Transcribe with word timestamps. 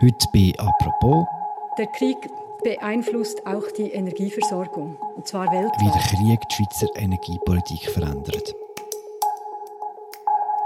Heute 0.00 0.28
bei 0.32 0.52
«Apropos». 0.58 1.26
Der 1.76 1.88
Krieg 1.88 2.16
beeinflusst 2.62 3.44
auch 3.44 3.64
die 3.76 3.90
Energieversorgung, 3.90 4.96
und 5.16 5.26
zwar 5.26 5.46
weltweit. 5.46 5.80
Wie 5.80 5.90
der 5.90 6.02
Krieg 6.02 6.48
die 6.48 6.54
Schweizer 6.54 6.86
Energiepolitik 6.94 7.90
verändert. 7.90 8.54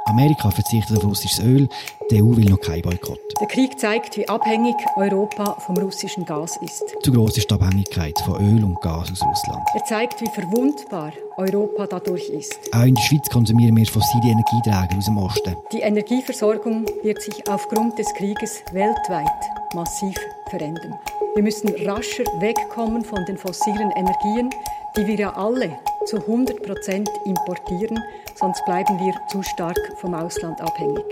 Amerika 0.06 0.50
verzichtet 0.50 0.98
auf 0.98 1.04
russisches 1.04 1.40
Öl, 1.40 1.68
die 2.10 2.22
EU 2.22 2.36
will 2.36 2.50
noch 2.50 2.60
kein 2.60 2.82
Boykott. 2.82 3.20
Der 3.40 3.46
Krieg 3.46 3.78
zeigt, 3.78 4.16
wie 4.16 4.28
abhängig 4.28 4.74
Europa 4.96 5.56
vom 5.60 5.76
russischen 5.76 6.24
Gas 6.24 6.56
ist. 6.62 6.82
Zu 7.02 7.12
gross 7.12 7.36
ist 7.38 7.50
die 7.50 7.54
Abhängigkeit 7.54 8.18
von 8.20 8.40
Öl 8.40 8.64
und 8.64 8.80
Gas 8.80 9.10
aus 9.12 9.22
Russland. 9.22 9.62
Er 9.74 9.84
zeigt, 9.84 10.20
wie 10.20 10.28
verwundbar 10.28 11.12
Europa 11.36 11.86
dadurch 11.86 12.28
ist. 12.28 12.58
Auch 12.72 12.84
in 12.84 12.94
der 12.94 13.02
Schweiz 13.02 13.28
konsumieren 13.30 13.76
wir 13.76 13.86
fossile 13.86 14.24
Energieträger 14.24 14.96
aus 14.96 15.04
dem 15.06 15.18
Osten. 15.18 15.56
Die 15.72 15.80
Energieversorgung 15.80 16.84
wird 17.02 17.22
sich 17.22 17.48
aufgrund 17.48 17.98
des 17.98 18.12
Krieges 18.14 18.62
weltweit 18.72 19.26
massiv 19.74 20.16
verändern. 20.50 20.94
Wir 21.34 21.42
müssen 21.42 21.70
rascher 21.86 22.24
wegkommen 22.40 23.04
von 23.04 23.24
den 23.24 23.38
fossilen 23.38 23.90
Energien, 23.92 24.50
die 24.96 25.06
wir 25.06 25.14
ja 25.14 25.34
alle 25.34 25.78
zu 26.06 26.16
100 26.16 26.62
Prozent 26.62 27.08
importieren, 27.24 27.98
sonst 28.38 28.64
bleiben 28.64 28.98
wir 28.98 29.14
zu 29.28 29.42
stark 29.42 29.78
vom 29.96 30.14
Ausland 30.14 30.60
abhängig. 30.60 31.04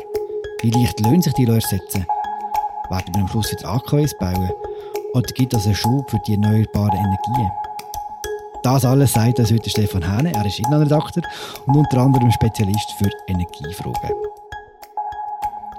Wie 0.63 0.71
leicht 0.71 1.01
lohnt 1.01 1.25
sich 1.25 1.33
die 1.35 1.47
ersetzen? 1.47 2.07
Werden 2.89 3.15
wir 3.15 3.23
am 3.23 3.29
Schluss 3.29 3.53
wieder 3.53 3.69
AKWs 3.69 4.17
bauen? 4.19 4.51
Oder 5.15 5.33
gibt 5.35 5.55
es 5.55 5.67
einen 5.67 5.75
Schub 5.75 6.11
für 6.11 6.19
die 6.27 6.33
erneuerbaren 6.33 6.99
Energien? 6.99 7.51
Das 8.63 8.85
alles 8.85 9.13
sagt 9.13 9.39
uns 9.39 9.53
heute 9.53 9.71
Stefan 9.71 10.03
Hähne. 10.03 10.35
Er 10.35 10.45
ist 10.45 10.59
Innenredakteur 10.59 11.23
und 11.67 11.77
unter 11.77 11.99
anderem 11.99 12.31
Spezialist 12.31 12.93
für 12.99 13.11
Energiefragen. 13.29 14.17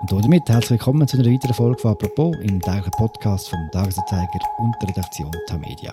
Und 0.01 0.11
damit 0.11 0.49
herzlich 0.49 0.71
willkommen 0.71 1.07
zu 1.07 1.17
einer 1.17 1.29
weiteren 1.31 1.53
Folge 1.53 1.77
von 1.77 1.91
«Apropos» 1.91 2.35
im 2.41 2.59
täglichen 2.59 2.91
Podcast 2.91 3.49
vom 3.49 3.69
Tagesanzeiger 3.71 4.39
und 4.57 4.75
der 4.81 4.89
Redaktion 4.89 5.31
Tamedia. 5.47 5.91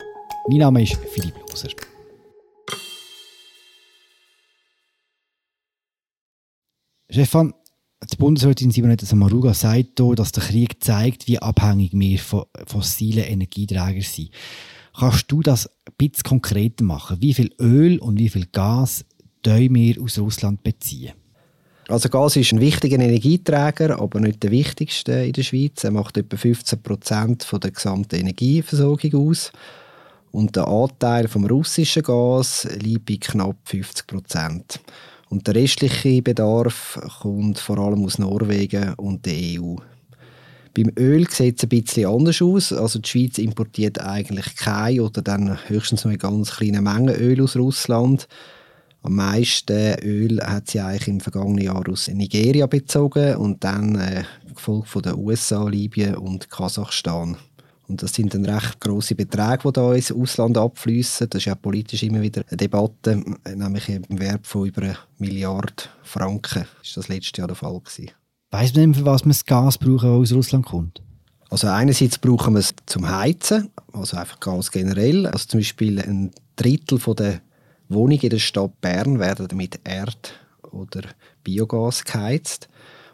Mein 0.49 0.59
Name 0.59 0.83
ist 0.83 0.95
Philipp 0.95 1.35
Loser. 1.51 1.69
Stefan, 7.19 7.53
die 8.13 8.17
Bundesrätin 8.17 8.71
Simonetta 8.71 9.05
Samaruga 9.05 9.53
sagt 9.53 9.99
hier, 9.99 10.15
dass 10.15 10.31
der 10.31 10.45
Krieg 10.45 10.85
zeigt, 10.85 11.27
wie 11.27 11.41
abhängig 11.41 11.91
wir 11.93 12.17
von 12.21 12.45
fossilen 12.65 13.25
Energieträgern 13.25 14.03
sind. 14.03 14.31
Kannst 14.97 15.25
du 15.33 15.43
das 15.43 15.67
ein 15.67 15.95
bisschen 15.99 16.23
konkreter 16.23 16.85
machen? 16.85 17.17
Wie 17.21 17.35
viel 17.35 17.53
Öl 17.59 17.99
und 17.99 18.21
wie 18.21 18.29
viel 18.29 18.47
Gas 18.53 19.05
wir 19.43 20.01
aus 20.01 20.17
Russland 20.17 20.63
beziehen? 20.63 21.11
Also 21.89 22.09
Gas 22.09 22.37
ist 22.37 22.53
ein 22.53 22.61
wichtiger 22.61 23.01
Energieträger, 23.01 23.99
aber 23.99 24.21
nicht 24.21 24.41
der 24.45 24.53
wichtigste 24.53 25.11
in 25.15 25.33
der 25.33 25.43
Schweiz. 25.43 25.83
Er 25.83 25.91
macht 25.91 26.19
etwa 26.19 26.37
15 26.37 26.81
Prozent 26.81 27.49
der 27.53 27.73
gesamten 27.73 28.15
Energieversorgung 28.15 29.29
aus. 29.29 29.51
Und 30.31 30.55
der 30.55 30.69
Anteil 30.69 31.27
vom 31.27 31.47
russischen 31.47 32.05
Gas 32.05 32.69
liegt 32.79 33.07
bei 33.07 33.17
knapp 33.17 33.57
50 33.65 34.07
Prozent. 34.07 34.81
Und 35.31 35.47
der 35.47 35.55
restliche 35.55 36.23
Bedarf 36.23 36.99
kommt 37.21 37.59
vor 37.59 37.79
allem 37.79 38.05
aus 38.05 38.19
Norwegen 38.19 38.95
und 38.95 39.27
der 39.27 39.61
EU. 39.61 39.77
Beim 40.75 40.93
Öl 40.99 41.29
sieht 41.29 41.59
es 41.59 41.65
ein 41.65 41.69
bisschen 41.69 42.07
anders 42.07 42.41
aus. 42.41 42.73
Also 42.73 42.99
die 42.99 43.09
Schweiz 43.09 43.39
importiert 43.39 44.01
eigentlich 44.01 44.55
kein 44.57 45.01
oder 45.01 45.23
dann 45.23 45.59
höchstens 45.69 46.05
nur 46.05 46.13
eine 46.13 46.19
ganz 46.19 46.53
kleine 46.53 46.81
Menge 46.81 47.15
Öl 47.15 47.43
aus 47.43 47.57
Russland. 47.57 48.29
Am 49.03 49.15
meisten 49.15 49.99
Öl 50.03 50.41
hat 50.41 50.71
sie 50.71 50.81
eigentlich 50.81 51.09
im 51.09 51.21
vergangenen 51.21 51.65
Jahr 51.65 51.89
aus 51.89 52.09
Nigeria 52.09 52.67
bezogen 52.67 53.37
und 53.37 53.65
dann 53.65 53.95
äh, 53.97 54.25
gefolgt 54.55 54.89
von 54.89 55.03
den 55.03 55.15
USA, 55.15 55.69
Libyen 55.69 56.17
und 56.17 56.51
Kasachstan. 56.51 57.37
Und 57.89 58.03
das 58.03 58.13
sind 58.13 58.35
dann 58.35 58.45
recht 58.45 58.81
grosse 58.81 59.15
Beträge, 59.15 59.63
die 59.65 59.73
da 59.73 59.95
ins 59.95 60.13
Ausland 60.13 60.59
abfließen. 60.59 61.31
Das 61.31 61.41
ist 61.41 61.47
ja 61.47 61.55
politisch 61.55 62.03
immer 62.03 62.21
wieder 62.21 62.43
eine 62.49 62.57
Debatte, 62.59 63.23
nämlich 63.47 63.89
im 63.89 64.21
Wert 64.21 64.47
von 64.47 64.67
über 64.67 64.83
eine 64.83 64.99
Milliarde 65.17 65.85
Franken. 66.03 66.67
Das 66.81 66.97
war 66.97 67.03
das 67.03 67.09
letzte 67.09 67.41
Jahr 67.41 67.49
der 67.49 67.57
Fall. 67.57 67.81
Gewesen. 67.81 68.11
Weiss 68.51 68.75
man 68.75 68.95
für 68.95 69.05
was 69.05 69.25
man 69.25 69.31
das 69.31 69.45
Gas 69.45 69.79
brauchen, 69.79 70.21
das 70.21 70.31
aus 70.31 70.33
Russland 70.33 70.67
kommt? 70.67 71.03
Also 71.51 71.69
einerseits 71.69 72.19
brauchen 72.19 72.55
wir 72.55 72.61
es 72.61 72.75
zum 72.85 73.09
Heizen, 73.09 73.71
also 73.93 74.19
einfach 74.19 74.39
Gas 74.39 74.71
generell. 74.71 75.27
Also 75.27 75.47
zum 75.47 75.61
Beispiel 75.61 75.99
ein 75.99 76.31
Drittel 76.57 76.99
der 77.15 77.41
Wohnungen 77.89 78.21
in 78.21 78.31
der 78.31 78.39
Stadt 78.39 78.81
Bern 78.83 79.19
werden 79.19 79.57
mit 79.57 79.81
Erd- 79.85 80.35
oder 80.71 81.03
Biogas 81.43 82.05
geheizt. 82.05 82.69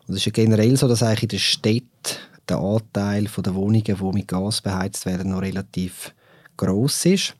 Und 0.07 0.15
es 0.15 0.21
ist 0.21 0.27
ja 0.27 0.33
generell 0.33 0.77
so, 0.77 0.89
dass 0.89 1.03
eigentlich 1.03 1.23
in 1.25 1.29
der 1.29 1.39
Stadt 1.39 2.19
der 2.49 2.59
Anteil 2.59 3.25
der 3.25 3.55
Wohnungen, 3.55 3.85
die 3.85 4.13
mit 4.13 4.29
Gas 4.29 4.61
beheizt 4.61 5.07
werden, 5.07 5.31
noch 5.31 5.43
relativ 5.43 6.15
groß 6.57 7.07
ist. 7.07 7.37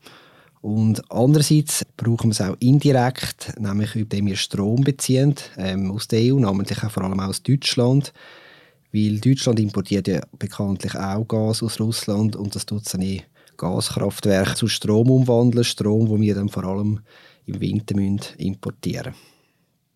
Und 0.61 1.11
andererseits 1.11 1.85
brauchen 1.95 2.31
wir 2.31 2.31
es 2.31 2.41
auch 2.41 2.55
indirekt, 2.59 3.53
nämlich 3.59 3.95
indem 3.95 4.25
wir 4.25 4.35
Strom 4.35 4.81
beziehen 4.81 5.35
ähm, 5.57 5.91
aus 5.91 6.07
der 6.07 6.33
EU, 6.33 6.39
namentlich 6.39 6.83
auch 6.83 6.89
vor 6.89 7.03
allem 7.03 7.19
aus 7.19 7.43
Deutschland. 7.43 8.13
Weil 8.91 9.19
Deutschland 9.19 9.59
importiert 9.59 10.07
ja 10.07 10.21
bekanntlich 10.39 10.95
auch 10.95 11.27
Gas 11.27 11.61
aus 11.61 11.79
Russland 11.79 12.35
und 12.35 12.55
das 12.55 12.65
tut 12.65 12.85
seine 12.85 13.21
Gaskraftwerke 13.57 14.55
zu 14.55 14.67
Strom 14.67 15.11
umwandeln. 15.11 15.63
Strom, 15.63 16.09
wo 16.09 16.19
wir 16.19 16.33
dann 16.33 16.49
vor 16.49 16.63
allem 16.63 17.01
im 17.45 17.61
Winter 17.61 17.95
importieren 18.39 19.13
müssen. 19.13 19.35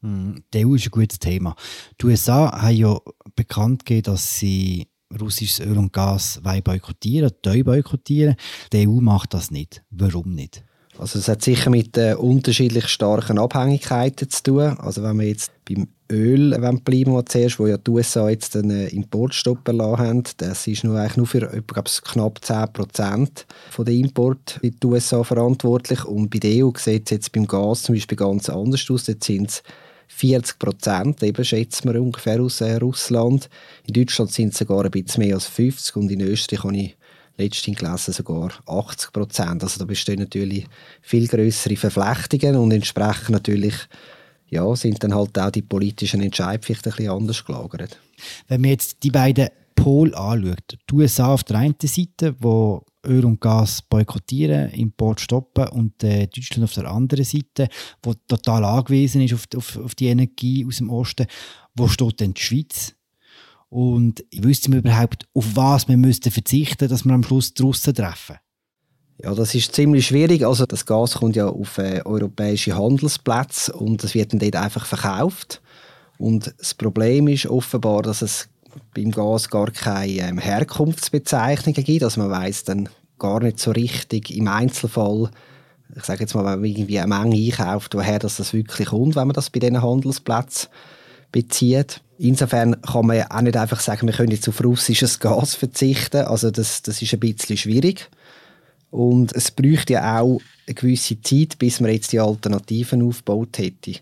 Hm, 0.02 0.44
die 0.54 0.66
EU 0.66 0.76
ist 0.76 0.86
ein 0.86 0.92
gutes 0.92 1.20
Thema. 1.20 1.56
Die 2.00 2.06
USA 2.06 2.62
haben 2.62 2.76
ja 2.76 2.98
bekannt 3.36 3.86
gegeben, 3.86 4.14
dass 4.14 4.38
sie 4.38 4.88
russisches 5.20 5.60
Öl 5.60 5.78
und 5.78 5.94
Gas 5.94 6.42
boykottieren, 6.44 7.32
boykottieren. 7.42 8.36
Die 8.74 8.88
EU 8.88 9.02
macht 9.02 9.34
das 9.34 9.52
nicht. 9.52 9.84
Warum 9.90 10.34
nicht? 10.34 10.64
Also 11.00 11.18
es 11.18 11.30
hat 11.30 11.42
sicher 11.42 11.70
mit 11.70 11.98
äh, 11.98 12.14
unterschiedlich 12.14 12.90
starken 12.90 13.40
Abhängigkeiten 13.40 14.30
zu 14.30 14.44
tun. 14.44 14.78
Also 14.80 15.02
wenn 15.02 15.18
wir 15.18 15.30
jetzt 15.30 15.52
beim 15.64 15.88
Öl 16.12 16.50
bleiben, 16.84 17.14
wo 17.14 17.22
zuerst, 17.22 17.58
wo 17.58 17.68
ja 17.68 17.78
die 17.78 17.90
USA 17.90 18.30
jetzt 18.30 18.58
einen 18.58 18.72
äh, 18.72 18.88
Importstopp 18.88 19.66
erlassen 19.66 20.06
haben, 20.06 20.24
das 20.38 20.68
ist 20.68 20.84
nur, 20.84 20.98
eigentlich 20.98 21.16
nur 21.16 21.28
für 21.28 21.54
etwa, 21.54 21.82
knapp 21.82 22.44
10 22.44 22.74
Prozent 22.74 23.48
der 23.78 23.94
Import 23.94 24.60
in 24.62 24.76
die 24.78 24.88
USA 24.88 25.24
verantwortlich. 25.24 26.04
Und 26.04 26.32
bei 26.32 26.40
der 26.40 26.66
EU 26.66 26.72
sieht 26.76 27.06
es 27.06 27.12
jetzt 27.12 27.32
beim 27.32 27.48
Gas 27.48 27.84
zum 27.84 27.96
Beispiel 27.96 28.18
ganz 28.18 28.50
anders 28.50 28.86
aus. 28.90 29.08
Jetzt 29.08 29.26
sind 29.26 29.50
es 29.50 29.64
40 30.10 30.60
Prozent, 30.60 31.24
eben 31.24 31.46
schätzen 31.46 31.94
wir 31.94 32.02
ungefähr 32.02 32.42
aus 32.42 32.62
äh, 32.62 32.76
Russland. 32.76 33.50
In 33.88 33.94
Deutschland 33.94 34.32
sind 34.32 34.54
es 34.54 34.60
sogar 34.60 34.84
ein 34.84 34.92
bisschen 34.92 35.24
mehr 35.24 35.36
als 35.36 35.46
50 35.46 35.96
und 35.96 36.12
in 36.12 36.22
Österreich 36.22 36.64
habe 36.64 36.78
ich 36.78 36.98
letztens 37.38 37.78
gelesen 37.78 38.14
sogar 38.14 38.52
80 38.66 39.14
Prozent. 39.14 39.64
Also 39.64 39.80
da 39.80 39.86
bestehen 39.86 40.20
natürlich 40.20 40.68
viel 41.02 41.28
größere 41.28 41.78
Verflechtungen 41.78 42.58
und 42.58 42.72
entsprechend 42.72 43.30
natürlich 43.30 43.76
ja, 44.50 44.76
sind 44.76 45.04
dann 45.04 45.16
halt 45.16 45.38
auch 45.38 45.52
die 45.52 45.62
politischen 45.62 46.22
Entscheidungen 46.22 46.64
vielleicht 46.64 46.88
ein 46.88 46.92
bisschen 46.92 47.12
anders 47.12 47.46
gelagert. 47.46 48.00
Wenn 48.48 48.62
man 48.62 48.72
jetzt 48.72 49.04
die 49.04 49.12
beiden 49.12 49.50
Pole 49.80 50.18
anschaut, 50.18 50.78
die 50.90 50.96
USA 50.96 51.34
auf 51.34 51.44
der 51.44 51.58
einen 51.58 51.76
Seite, 51.82 52.36
wo 52.40 52.86
Öl 53.06 53.24
und 53.26 53.40
Gas 53.40 53.82
boykottieren, 53.82 54.72
Import 54.72 55.22
stoppen 55.22 55.68
und 55.70 56.04
äh, 56.04 56.28
Deutschland 56.28 56.66
auf 56.66 56.74
der 56.74 56.92
anderen 56.92 57.24
Seite, 57.24 57.70
wo 58.04 58.14
total 58.14 58.66
angewiesen 58.66 59.22
ist 59.22 59.34
auf, 59.34 59.46
auf, 59.56 59.78
auf 59.78 59.96
die 59.96 60.08
Energie 60.08 60.66
aus 60.66 60.78
dem 60.78 60.90
Osten. 60.90 61.28
Wo 61.76 61.88
steht 61.88 62.20
denn 62.20 62.34
die 62.34 62.42
Schweiz? 62.42 62.94
Und 63.70 64.26
wüssten 64.36 64.74
wir 64.74 64.80
überhaupt, 64.80 65.28
auf 65.34 65.46
was 65.56 65.88
wir 65.88 65.96
müssten 65.96 66.32
verzichten, 66.32 66.90
dass 66.90 67.06
wir 67.06 67.14
am 67.14 67.24
Schluss 67.24 67.54
die 67.54 67.62
Russen 67.62 67.94
treffen? 67.94 68.38
Ja, 69.22 69.34
das 69.34 69.54
ist 69.54 69.76
ziemlich 69.76 70.08
schwierig. 70.08 70.46
Also 70.46 70.66
das 70.66 70.86
Gas 70.86 71.16
kommt 71.16 71.36
ja 71.36 71.48
auf 71.48 71.78
äh, 71.78 72.02
europäische 72.04 72.76
Handelsplätze 72.76 73.74
und 73.74 74.04
es 74.04 74.14
wird 74.14 74.34
dann 74.34 74.40
dort 74.40 74.56
einfach 74.56 74.86
verkauft. 74.86 75.62
Und 76.18 76.54
das 76.58 76.74
Problem 76.74 77.28
ist 77.28 77.46
offenbar, 77.46 78.02
dass 78.02 78.22
es 78.22 78.50
beim 78.94 79.12
Gas 79.12 79.50
gar 79.50 79.72
keine 79.72 80.12
ähm, 80.12 80.38
Herkunftsbezeichnungen 80.38 81.84
gibt. 81.84 82.04
Also 82.04 82.22
man 82.22 82.32
weiß 82.32 82.64
dann 82.66 82.90
gar 83.18 83.42
nicht 83.42 83.60
so 83.60 83.72
richtig 83.72 84.36
im 84.36 84.48
Einzelfall, 84.48 85.30
ich 85.96 86.04
sage 86.04 86.22
jetzt 86.22 86.36
mal, 86.36 86.46
wenn 86.46 86.60
man 86.60 86.70
irgendwie 86.70 87.00
eine 87.00 87.08
Menge 87.08 87.36
einkauft, 87.36 87.96
woher 87.96 88.20
das, 88.20 88.38
das 88.38 88.54
wirklich 88.54 88.90
kommt, 88.90 89.16
wenn 89.16 89.28
man 89.28 89.34
das 89.34 89.50
bei 89.50 89.60
diesen 89.60 89.82
Handelsplätzen 89.82 90.70
bezieht. 91.32 92.02
Insofern 92.18 92.82
kann 92.82 93.08
man 93.08 93.24
auch 93.24 93.42
nicht 93.42 93.58
einfach 93.58 93.80
sagen, 93.80 94.08
wir 94.08 94.14
können 94.14 94.32
jetzt 94.32 94.48
auf 94.50 94.64
russisches 94.64 95.20
Gas 95.20 95.56
verzichten. 95.56 96.26
Also 96.26 96.52
das, 96.52 96.82
das 96.82 97.02
ist 97.02 97.14
ein 97.14 97.20
bisschen 97.20 97.58
schwierig. 97.58 98.10
Und 98.92 99.34
es 99.34 99.52
bräuchte 99.52 99.94
ja 99.94 100.20
auch 100.20 100.42
eine 100.68 100.76
gewisse 100.76 101.22
Zeit, 101.22 101.58
bis 101.60 101.80
man 101.80 101.92
jetzt 101.92 102.12
die 102.12 102.20
Alternativen 102.20 103.08
aufgebaut 103.08 103.58
hätte. 103.58 104.00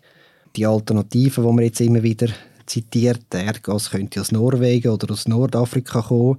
Die 0.56 0.66
Alternativen, 0.66 1.44
die 1.44 1.54
man 1.54 1.64
jetzt 1.64 1.82
immer 1.82 2.04
wieder 2.04 2.28
zitiert. 2.68 3.34
Erdgas 3.34 3.90
könnte 3.90 4.22
aus 4.22 4.32
Norwegen 4.32 4.92
oder 4.92 5.12
aus 5.12 5.28
Nordafrika 5.28 6.02
kommen. 6.02 6.38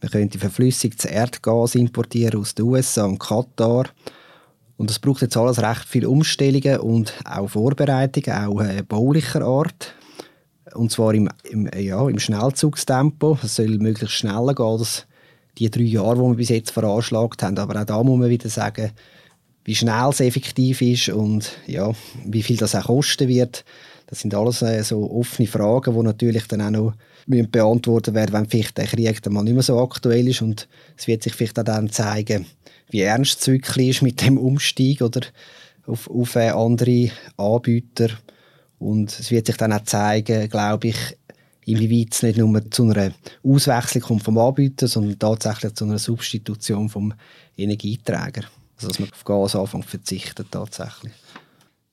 Man 0.00 0.10
könnte 0.10 0.38
verflüssigtes 0.38 1.04
Erdgas 1.04 1.74
importieren 1.74 2.40
aus 2.40 2.54
den 2.54 2.66
USA 2.66 3.04
und 3.04 3.18
Katar. 3.18 3.86
Und 4.76 4.90
es 4.90 4.98
braucht 4.98 5.22
jetzt 5.22 5.36
alles 5.36 5.62
recht 5.62 5.84
viele 5.88 6.08
Umstellungen 6.08 6.80
und 6.80 7.14
auch 7.24 7.48
Vorbereitungen, 7.48 8.46
auch 8.46 8.60
äh, 8.60 8.82
baulicher 8.82 9.42
Art. 9.42 9.94
und 10.74 10.90
zwar 10.90 11.14
im, 11.14 11.28
im, 11.44 11.68
ja, 11.78 12.08
im 12.08 12.18
Schnellzugstempo. 12.18 13.38
Es 13.42 13.56
soll 13.56 13.78
möglichst 13.78 14.16
schneller 14.16 14.54
gehen 14.54 14.66
als 14.66 15.06
die 15.58 15.70
drei 15.70 15.82
Jahre, 15.82 16.16
die 16.16 16.22
wir 16.22 16.34
bis 16.34 16.48
jetzt 16.48 16.72
veranschlagt 16.72 17.42
haben. 17.42 17.58
Aber 17.58 17.80
auch 17.80 17.84
da 17.84 18.02
muss 18.02 18.18
man 18.18 18.30
wieder 18.30 18.48
sagen, 18.48 18.90
wie 19.64 19.74
schnell 19.74 20.10
es 20.10 20.20
effektiv 20.20 20.82
ist 20.82 21.08
und 21.08 21.52
ja, 21.66 21.92
wie 22.24 22.42
viel 22.42 22.56
das 22.56 22.74
auch 22.74 22.86
kosten 22.86 23.28
wird. 23.28 23.64
Das 24.06 24.20
sind 24.20 24.34
alles 24.34 24.62
äh, 24.62 24.82
so 24.82 25.10
offene 25.10 25.48
Fragen, 25.48 25.94
die 25.94 26.02
natürlich 26.02 26.46
dann 26.46 26.60
auch 26.62 26.70
noch 26.70 26.94
müssen 27.26 27.50
beantwortet 27.50 28.14
werden, 28.14 28.32
wenn 28.32 28.46
vielleicht 28.46 28.76
der 28.76 28.86
Krieg 28.86 29.22
dann 29.22 29.32
mal 29.32 29.42
nicht 29.42 29.54
mehr 29.54 29.62
so 29.62 29.80
aktuell 29.80 30.28
ist 30.28 30.42
und 30.42 30.68
es 30.96 31.06
wird 31.06 31.22
sich 31.22 31.34
vielleicht 31.34 31.58
auch 31.58 31.64
dann 31.64 31.90
zeigen, 31.90 32.46
wie 32.90 33.00
ernst 33.00 33.40
es 33.40 33.46
wirklich 33.48 33.88
ist 33.88 34.02
mit 34.02 34.20
dem 34.20 34.38
Umstieg 34.38 35.00
oder 35.00 35.22
auf, 35.86 36.08
auf 36.10 36.36
äh, 36.36 36.50
andere 36.50 37.10
Anbieter 37.36 38.10
und 38.78 39.18
es 39.18 39.30
wird 39.30 39.46
sich 39.46 39.56
dann 39.56 39.72
auch 39.72 39.84
zeigen, 39.84 40.48
glaube 40.48 40.88
ich, 40.88 41.16
inwieweit 41.64 42.12
es 42.12 42.22
nicht 42.22 42.38
nur 42.38 42.70
zu 42.70 42.84
einer 42.84 43.12
Auswechslung 43.42 44.02
kommt 44.02 44.22
vom 44.22 44.38
Anbieter, 44.38 44.88
sondern 44.88 45.18
tatsächlich 45.18 45.74
zu 45.74 45.84
einer 45.84 45.98
Substitution 45.98 46.88
vom 46.88 47.14
Energieträger. 47.56 48.44
Also 48.76 48.88
dass 48.88 48.98
man 48.98 49.10
auf 49.10 49.24
Gas 49.24 49.56
anfängt 49.56 49.86
verzichtet 49.86 50.48
tatsächlich. 50.50 51.12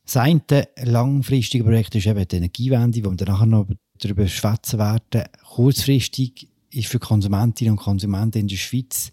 Das 0.06 0.18
eine 0.18 0.42
langfristige 0.83 1.63
Projekt 1.63 1.95
ist 1.95 2.07
eben 2.07 2.27
die 2.27 2.36
Energiewende, 2.36 3.06
wo 3.06 3.12
wir 3.12 3.27
nachher 3.27 3.45
noch 3.45 3.68
darüber 4.00 4.27
schwätzen 4.27 4.80
werden. 4.80 5.27
Kurzfristig 5.44 6.48
ist 6.71 6.88
für 6.88 7.00
Konsumentinnen 7.00 7.74
und 7.74 7.80
Konsumenten 7.80 8.39
in 8.39 8.48
der 8.48 8.56
Schweiz 8.56 9.12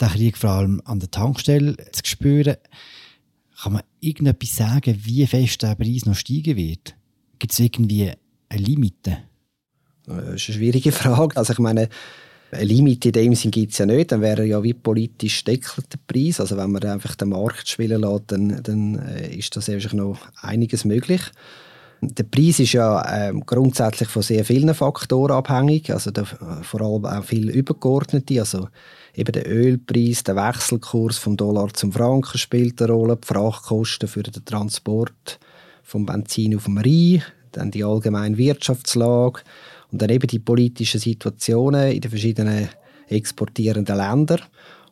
der 0.00 0.08
Krieg 0.08 0.36
vor 0.36 0.50
allem 0.50 0.82
an 0.84 1.00
der 1.00 1.10
Tankstelle 1.10 1.76
zu 1.92 2.02
spüren. 2.04 2.56
Kann 3.60 3.74
man 3.74 3.82
irgendetwas 4.00 4.56
sagen, 4.56 4.98
wie 5.04 5.26
fest 5.26 5.62
der 5.62 5.76
Preis 5.76 6.06
noch 6.06 6.16
steigen 6.16 6.56
wird? 6.56 6.96
Gibt 7.38 7.52
es 7.52 7.58
irgendwie 7.58 8.10
eine 8.48 8.62
Limite? 8.62 9.18
Das 10.06 10.16
ist 10.16 10.24
eine 10.24 10.38
schwierige 10.38 10.92
Frage. 10.92 11.36
Also 11.36 11.52
ich 11.52 11.58
meine, 11.58 11.88
eine 12.54 12.64
Limite 12.64 13.08
in 13.08 13.12
dem 13.12 13.34
Sinn 13.34 13.50
gibt 13.50 13.72
es 13.72 13.78
ja 13.78 13.86
nicht. 13.86 14.12
Dann 14.12 14.20
wäre 14.20 14.44
ja 14.44 14.62
wie 14.62 14.74
politisch 14.74 15.44
deckelt 15.44 15.92
der 15.92 15.98
Preis. 16.06 16.40
Also 16.40 16.56
wenn 16.56 16.72
man 16.72 16.84
einfach 16.84 17.14
den 17.14 17.30
Markt 17.30 17.68
spielen 17.68 18.00
lässt, 18.00 18.24
dann, 18.28 18.62
dann 18.62 18.98
äh, 18.98 19.36
ist 19.36 19.56
da 19.56 19.60
wahrscheinlich 19.60 19.92
noch 19.92 20.18
einiges 20.40 20.84
möglich. 20.84 21.20
Der 22.00 22.24
Preis 22.24 22.60
ist 22.60 22.72
ja 22.72 23.28
ähm, 23.28 23.44
grundsätzlich 23.46 24.08
von 24.08 24.22
sehr 24.22 24.44
vielen 24.44 24.74
Faktoren 24.74 25.32
abhängig, 25.32 25.90
also 25.90 26.10
der, 26.10 26.26
vor 26.26 26.80
allem 26.82 27.06
auch 27.06 27.24
viel 27.24 27.48
übergeordnete, 27.48 28.40
also 28.40 28.68
eben 29.14 29.32
der 29.32 29.50
Ölpreis, 29.50 30.22
der 30.22 30.36
Wechselkurs 30.36 31.16
vom 31.16 31.36
Dollar 31.36 31.72
zum 31.72 31.92
Franken 31.92 32.36
spielt 32.36 32.82
eine 32.82 32.92
Rolle, 32.92 33.16
die 33.16 33.26
Frachtkosten 33.26 34.08
für 34.08 34.22
den 34.22 34.44
Transport 34.44 35.38
vom 35.82 36.04
Benzin 36.04 36.56
auf 36.56 36.64
dem 36.64 36.78
Rhein, 36.78 37.22
dann 37.52 37.70
die 37.70 37.84
allgemeine 37.84 38.36
Wirtschaftslage 38.36 39.40
und 39.94 40.02
dann 40.02 40.10
eben 40.10 40.26
die 40.26 40.40
politischen 40.40 40.98
Situationen 40.98 41.92
in 41.92 42.00
den 42.00 42.10
verschiedenen 42.10 42.68
exportierenden 43.06 43.96
Ländern. 43.96 44.40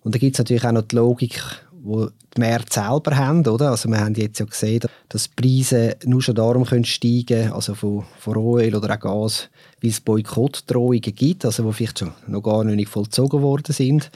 Und 0.04 0.14
da 0.14 0.18
gibt 0.20 0.36
es 0.36 0.38
natürlich 0.38 0.64
auch 0.64 0.70
noch 0.70 0.82
die 0.82 0.94
Logik, 0.94 1.42
wo 1.82 2.06
die 2.06 2.40
Märkte 2.40 2.74
selber 2.74 3.16
haben, 3.16 3.44
oder? 3.44 3.70
Also 3.70 3.88
wir 3.88 3.98
haben 3.98 4.14
jetzt 4.14 4.38
ja 4.38 4.46
gesehen, 4.46 4.82
dass 5.08 5.28
die 5.28 5.42
Preise 5.42 5.96
nur 6.04 6.22
schon 6.22 6.36
darum 6.36 6.64
können 6.64 6.84
steigen, 6.84 7.50
also 7.50 7.74
von, 7.74 8.04
von 8.20 8.34
Rohöl 8.34 8.76
oder 8.76 8.94
auch 8.94 9.00
Gas, 9.00 9.48
weil 9.82 9.90
es 9.90 10.00
Boykottdrohungen 10.00 11.00
gibt, 11.00 11.44
also 11.46 11.64
wo 11.64 11.72
vielleicht 11.72 11.98
schon 11.98 12.12
noch 12.28 12.42
gar 12.42 12.62
nicht 12.62 12.88
vollzogen 12.88 13.42
worden 13.42 13.72
sind. 13.72 14.08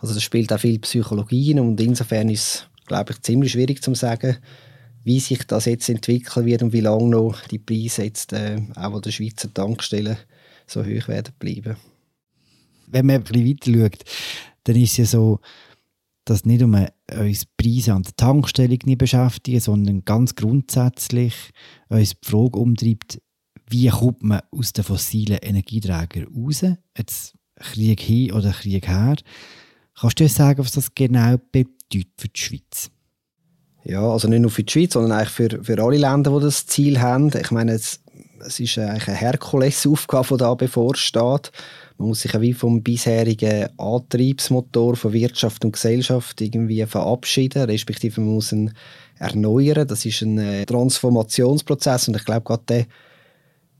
Also 0.00 0.12
das 0.12 0.24
spielt 0.24 0.52
auch 0.52 0.58
viel 0.58 0.80
Psychologie 0.80 1.56
und 1.60 1.80
insofern 1.80 2.28
ist 2.28 2.42
es, 2.42 2.66
glaube 2.88 3.12
ich, 3.12 3.22
ziemlich 3.22 3.52
schwierig 3.52 3.80
zu 3.80 3.94
sagen, 3.94 4.38
wie 5.04 5.20
sich 5.20 5.46
das 5.46 5.64
jetzt 5.64 5.88
entwickeln 5.88 6.46
wird 6.46 6.62
und 6.62 6.72
wie 6.72 6.80
lange 6.80 7.08
noch 7.08 7.46
die 7.48 7.58
Preise 7.58 8.04
jetzt 8.04 8.32
äh, 8.32 8.60
auch 8.76 8.94
an 8.94 9.02
den 9.02 9.12
Schweizer 9.12 9.52
Tankstellen 9.52 10.16
so 10.66 10.84
hoch 10.84 11.08
werden 11.08 11.34
bleiben. 11.38 11.76
Wenn 12.86 13.06
man 13.06 13.16
ein 13.16 13.22
bisschen 13.22 13.48
weiter 13.48 13.72
schaut, 13.72 14.04
dann 14.64 14.76
ist 14.76 14.92
es 14.92 14.96
ja 14.98 15.04
so, 15.06 15.40
dass 16.24 16.44
nicht 16.44 16.60
nur 16.60 16.88
uns 17.18 17.46
Preise 17.56 17.94
an 17.94 18.02
der 18.02 18.14
Tankstelle 18.16 18.78
nicht 18.84 18.98
beschäftigen, 18.98 19.60
sondern 19.60 20.04
ganz 20.04 20.34
grundsätzlich 20.34 21.34
uns 21.88 22.10
die 22.10 22.28
Frage 22.28 22.58
umtreibt, 22.58 23.20
wie 23.68 23.88
kommt 23.88 24.22
man 24.22 24.42
aus 24.50 24.72
den 24.72 24.84
fossilen 24.84 25.38
Energieträgern 25.38 26.28
raus? 26.34 26.64
Jetzt 26.96 27.34
Krieg 27.56 28.00
hin 28.00 28.32
oder 28.32 28.52
Krieg 28.52 28.86
her. 28.86 29.16
Kannst 29.98 30.20
du 30.20 30.24
uns 30.24 30.34
sagen, 30.34 30.58
was 30.58 30.72
das 30.72 30.94
genau 30.94 31.36
bedeutet 31.50 32.08
für 32.16 32.28
die 32.28 32.40
Schweiz? 32.40 32.90
Ja, 33.84 34.08
also 34.08 34.28
nicht 34.28 34.40
nur 34.40 34.50
für 34.50 34.62
die 34.62 34.72
Schweiz, 34.72 34.92
sondern 34.92 35.12
eigentlich 35.12 35.30
für, 35.30 35.64
für 35.64 35.82
alle 35.82 35.96
Länder, 35.96 36.38
die 36.38 36.44
das 36.44 36.66
Ziel 36.66 37.00
haben. 37.00 37.30
Ich 37.36 37.50
meine, 37.50 37.72
es, 37.72 38.00
es 38.46 38.60
ist 38.60 38.78
eigentlich 38.78 39.08
eine 39.08 39.16
Herkulesaufgabe, 39.16 40.28
die 40.28 40.36
da 40.36 40.54
bevorsteht. 40.54 41.50
Man 41.98 42.08
muss 42.08 42.20
sich 42.20 42.40
wie 42.40 42.52
vom 42.52 42.82
bisherigen 42.82 43.68
Antriebsmotor 43.78 44.96
von 44.96 45.12
Wirtschaft 45.12 45.64
und 45.64 45.72
Gesellschaft 45.72 46.40
irgendwie 46.40 46.84
verabschieden, 46.86 47.64
respektive 47.64 48.20
man 48.20 48.34
muss 48.34 48.52
ihn 48.52 48.72
erneuern. 49.18 49.86
Das 49.86 50.04
ist 50.04 50.22
ein 50.22 50.38
äh, 50.38 50.64
Transformationsprozess 50.64 52.08
und 52.08 52.16
ich 52.16 52.24
glaube 52.24 52.42
gerade 52.42 52.62
der 52.68 52.86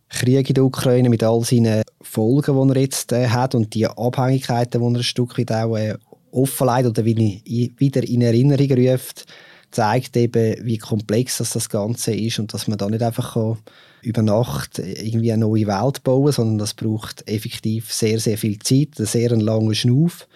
Krieg 0.08 0.48
in 0.48 0.54
der 0.54 0.64
Ukraine 0.64 1.08
mit 1.08 1.22
all 1.22 1.42
seinen 1.42 1.82
Folgen, 2.00 2.68
die 2.68 2.74
er 2.74 2.80
jetzt 2.82 3.12
äh, 3.12 3.28
hat 3.28 3.54
und 3.54 3.74
die 3.74 3.86
Abhängigkeiten, 3.86 4.80
die 4.80 4.86
er 4.86 5.00
ein 5.00 5.02
Stück 5.02 5.38
weit 5.38 5.52
auch 5.52 5.76
äh, 5.76 5.94
offenlegt 6.32 6.86
oder 6.86 7.04
wieder 7.04 8.02
in 8.02 8.22
Erinnerung 8.22 8.72
ruft, 8.72 9.26
zeigt 9.72 10.16
eben, 10.16 10.64
wie 10.64 10.78
komplex 10.78 11.38
das, 11.38 11.50
das 11.50 11.68
Ganze 11.68 12.14
ist 12.14 12.38
und 12.38 12.54
dass 12.54 12.68
man 12.68 12.78
da 12.78 12.88
nicht 12.88 13.02
einfach 13.02 13.56
über 14.02 14.22
Nacht 14.22 14.78
irgendwie 14.78 15.32
eine 15.32 15.46
neue 15.46 15.66
Welt 15.66 16.02
bauen 16.02 16.32
sondern 16.32 16.58
das 16.58 16.74
braucht 16.74 17.26
effektiv 17.28 17.92
sehr, 17.92 18.18
sehr 18.18 18.38
viel 18.38 18.58
Zeit, 18.58 18.98
einen 18.98 19.06
sehr 19.06 19.36
langen 19.36 19.74
Schnuff 19.74 20.28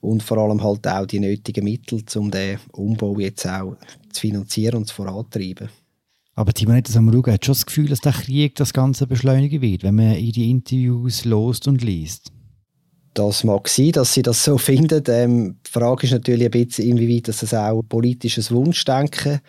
und 0.00 0.22
vor 0.22 0.38
allem 0.38 0.62
halt 0.62 0.86
auch 0.86 1.06
die 1.06 1.20
nötigen 1.20 1.64
Mittel, 1.64 2.02
um 2.16 2.30
den 2.30 2.58
Umbau 2.72 3.18
jetzt 3.18 3.46
auch 3.46 3.76
zu 4.12 4.20
finanzieren 4.20 4.76
und 4.76 4.86
zu 4.86 4.94
vorantreiben. 4.94 5.68
Aber 6.34 6.52
Timonetta 6.52 6.92
Samaruga 6.92 7.32
hat 7.32 7.44
schon 7.44 7.54
das 7.54 7.66
Gefühl, 7.66 7.88
dass 7.88 8.00
der 8.00 8.12
Krieg 8.12 8.54
das 8.54 8.72
Ganze 8.72 9.08
beschleunigen 9.08 9.60
wird, 9.60 9.82
wenn 9.82 9.96
man 9.96 10.14
ihre 10.14 10.48
Interviews 10.48 11.24
lost 11.24 11.66
und 11.66 11.82
liest. 11.82 12.30
Das 13.18 13.42
mag 13.42 13.66
sein, 13.66 13.90
dass 13.90 14.14
sie 14.14 14.22
das 14.22 14.44
so 14.44 14.58
finden. 14.58 15.02
Ähm, 15.08 15.56
die 15.66 15.70
Frage 15.70 16.06
ist 16.06 16.12
natürlich 16.12 16.44
ein 16.44 16.50
bisschen, 16.52 16.88
inwieweit 16.88 17.26
das 17.26 17.52
auch 17.52 17.82
politisches 17.82 18.52
Wunschdenken 18.52 19.40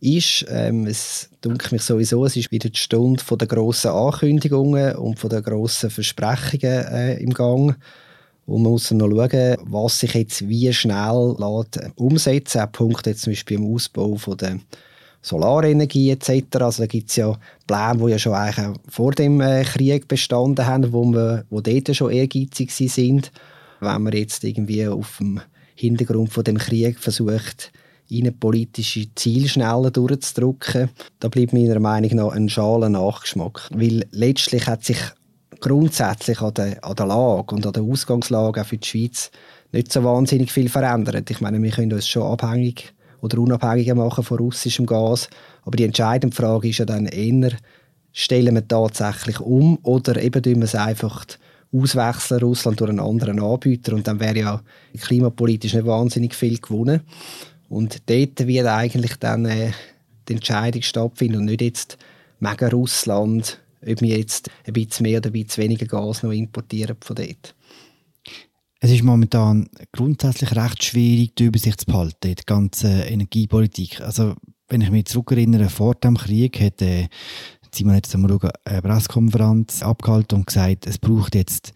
ist. 0.00 0.44
Ähm, 0.50 0.86
es 0.86 1.30
dunkelt 1.40 1.72
mich 1.72 1.82
sowieso, 1.82 2.26
es 2.26 2.36
ist 2.36 2.52
wieder 2.52 2.68
die 2.68 2.78
Stunde 2.78 3.22
der 3.34 3.48
grossen 3.48 3.92
Ankündigungen 3.92 4.96
und 4.96 5.32
der 5.32 5.40
grossen 5.40 5.88
Versprechungen 5.88 6.86
äh, 6.86 7.14
im 7.14 7.32
Gang. 7.32 7.74
Und 8.44 8.62
man 8.62 8.72
muss 8.72 8.90
dann 8.90 8.98
noch 8.98 9.08
schauen, 9.08 9.56
was 9.62 10.00
sich 10.00 10.12
jetzt 10.12 10.46
wie 10.46 10.70
schnell 10.74 11.34
lässt, 11.38 11.80
umsetzen 11.96 12.58
lässt. 12.58 12.58
Auch 12.58 12.72
Punkte 12.72 13.10
jetzt 13.10 13.22
zum 13.22 13.32
Beispiel 13.32 13.56
im 13.56 13.74
Ausbau 13.74 14.16
von 14.16 14.36
der 14.36 14.58
Solarenergie 15.24 16.10
etc. 16.10 16.44
Also 16.60 16.82
da 16.82 16.86
gibt 16.86 17.08
es 17.08 17.16
ja 17.16 17.34
Pläne, 17.66 18.04
die 18.04 18.10
ja 18.10 18.18
schon 18.18 18.34
eigentlich 18.34 18.78
vor 18.88 19.12
dem 19.12 19.40
äh, 19.40 19.64
Krieg 19.64 20.06
bestanden 20.06 20.66
haben, 20.66 20.92
wo, 20.92 21.02
wir, 21.04 21.46
wo 21.48 21.62
dort 21.62 21.96
schon 21.96 22.12
ehrgeizig 22.12 22.70
sind. 22.70 23.32
Wenn 23.80 24.02
man 24.02 24.12
jetzt 24.12 24.44
irgendwie 24.44 24.86
auf 24.86 25.16
dem 25.18 25.40
Hintergrund 25.74 26.30
von 26.30 26.44
dem 26.44 26.58
Krieg 26.58 26.98
versucht, 26.98 27.72
innenpolitische 28.10 29.14
Ziele 29.14 29.48
schneller 29.48 29.90
durchzudrücken, 29.90 30.90
da 31.20 31.28
bleibt 31.28 31.54
meiner 31.54 31.80
Meinung 31.80 32.16
nach 32.16 32.32
ein 32.32 32.50
schaler 32.50 32.90
Nachgeschmack. 32.90 33.70
Weil 33.72 34.04
letztlich 34.10 34.66
hat 34.66 34.84
sich 34.84 34.98
grundsätzlich 35.60 36.42
an 36.42 36.52
der, 36.52 36.84
an 36.84 36.96
der 36.96 37.06
Lage 37.06 37.54
und 37.54 37.66
an 37.66 37.72
der 37.72 37.82
Ausgangslage 37.82 38.60
auch 38.60 38.66
für 38.66 38.76
die 38.76 38.86
Schweiz 38.86 39.30
nicht 39.72 39.90
so 39.90 40.04
wahnsinnig 40.04 40.52
viel 40.52 40.68
verändert. 40.68 41.30
Ich 41.30 41.40
meine, 41.40 41.62
wir 41.62 41.70
können 41.70 41.94
uns 41.94 42.06
schon 42.06 42.24
abhängig 42.24 42.92
oder 43.24 43.38
unabhängiger 43.38 43.94
machen 43.94 44.22
von 44.22 44.36
russischem 44.36 44.84
Gas. 44.84 45.30
Aber 45.62 45.76
die 45.76 45.84
entscheidende 45.84 46.36
Frage 46.36 46.68
ist 46.68 46.78
ja 46.78 46.84
dann 46.84 47.06
eher, 47.06 47.52
stellen 48.12 48.54
wir 48.54 48.68
tatsächlich 48.68 49.40
um 49.40 49.78
oder 49.82 50.20
eben 50.22 50.42
tun 50.42 50.56
wir 50.56 50.64
es 50.64 50.74
einfach 50.74 51.24
auswechseln 51.72 52.42
Russland 52.42 52.80
durch 52.80 52.90
einen 52.90 53.00
anderen 53.00 53.40
Anbieter 53.40 53.94
und 53.94 54.06
dann 54.06 54.20
wäre 54.20 54.38
ja 54.38 54.62
klimapolitisch 55.00 55.72
nicht 55.72 55.86
wahnsinnig 55.86 56.34
viel 56.34 56.58
gewonnen. 56.58 57.00
Und 57.70 58.02
dort 58.10 58.46
wird 58.46 58.66
eigentlich 58.66 59.16
dann 59.16 59.46
äh, 59.46 59.72
die 60.28 60.34
Entscheidung 60.34 60.82
stattfinden 60.82 61.38
und 61.38 61.46
nicht 61.46 61.62
jetzt 61.62 61.96
mega 62.40 62.68
Russland, 62.68 63.58
ob 63.80 64.02
wir 64.02 64.18
jetzt 64.18 64.50
ein 64.66 64.74
bisschen 64.74 65.04
mehr 65.04 65.18
oder 65.18 65.30
ein 65.30 65.32
bisschen 65.32 65.64
weniger 65.64 65.86
Gas 65.86 66.22
noch 66.22 66.30
importieren 66.30 66.96
von 67.00 67.16
dort. 67.16 67.54
Es 68.84 68.90
ist 68.90 69.02
momentan 69.02 69.70
grundsätzlich 69.92 70.54
recht 70.54 70.84
schwierig, 70.84 71.34
die 71.36 71.44
Übersicht 71.44 71.80
zu 71.80 71.86
behalten, 71.86 72.34
die 72.34 72.44
ganze 72.44 72.88
Energiepolitik. 72.88 74.02
Also, 74.02 74.34
wenn 74.68 74.82
ich 74.82 74.90
mich 74.90 75.06
zurückerinnere, 75.06 75.70
vor 75.70 75.94
dem 75.94 76.18
Krieg 76.18 76.60
hat 76.60 76.82
äh, 76.82 77.08
Simon 77.74 77.94
jetzt 77.94 78.14
eine 78.14 78.82
Pressekonferenz 78.82 79.82
abgehalten 79.82 80.36
und 80.36 80.48
gesagt, 80.48 80.86
es 80.86 80.98
braucht 80.98 81.34
jetzt 81.34 81.72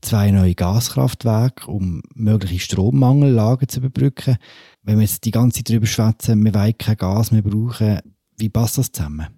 zwei 0.00 0.32
neue 0.32 0.56
Gaskraftwerke, 0.56 1.70
um 1.70 2.02
mögliche 2.16 2.58
Strommangellagen 2.58 3.68
zu 3.68 3.78
überbrücken. 3.78 4.36
Wenn 4.82 4.96
wir 4.96 5.02
jetzt 5.02 5.26
die 5.26 5.30
ganze 5.30 5.58
Zeit 5.58 5.70
darüber 5.70 5.86
schwätzen, 5.86 6.44
wir 6.44 6.54
wollen 6.54 6.76
kein 6.76 6.96
Gas 6.96 7.30
mehr 7.30 7.42
brauchen, 7.42 8.00
wie 8.36 8.48
passt 8.48 8.78
das 8.78 8.90
zusammen? 8.90 9.28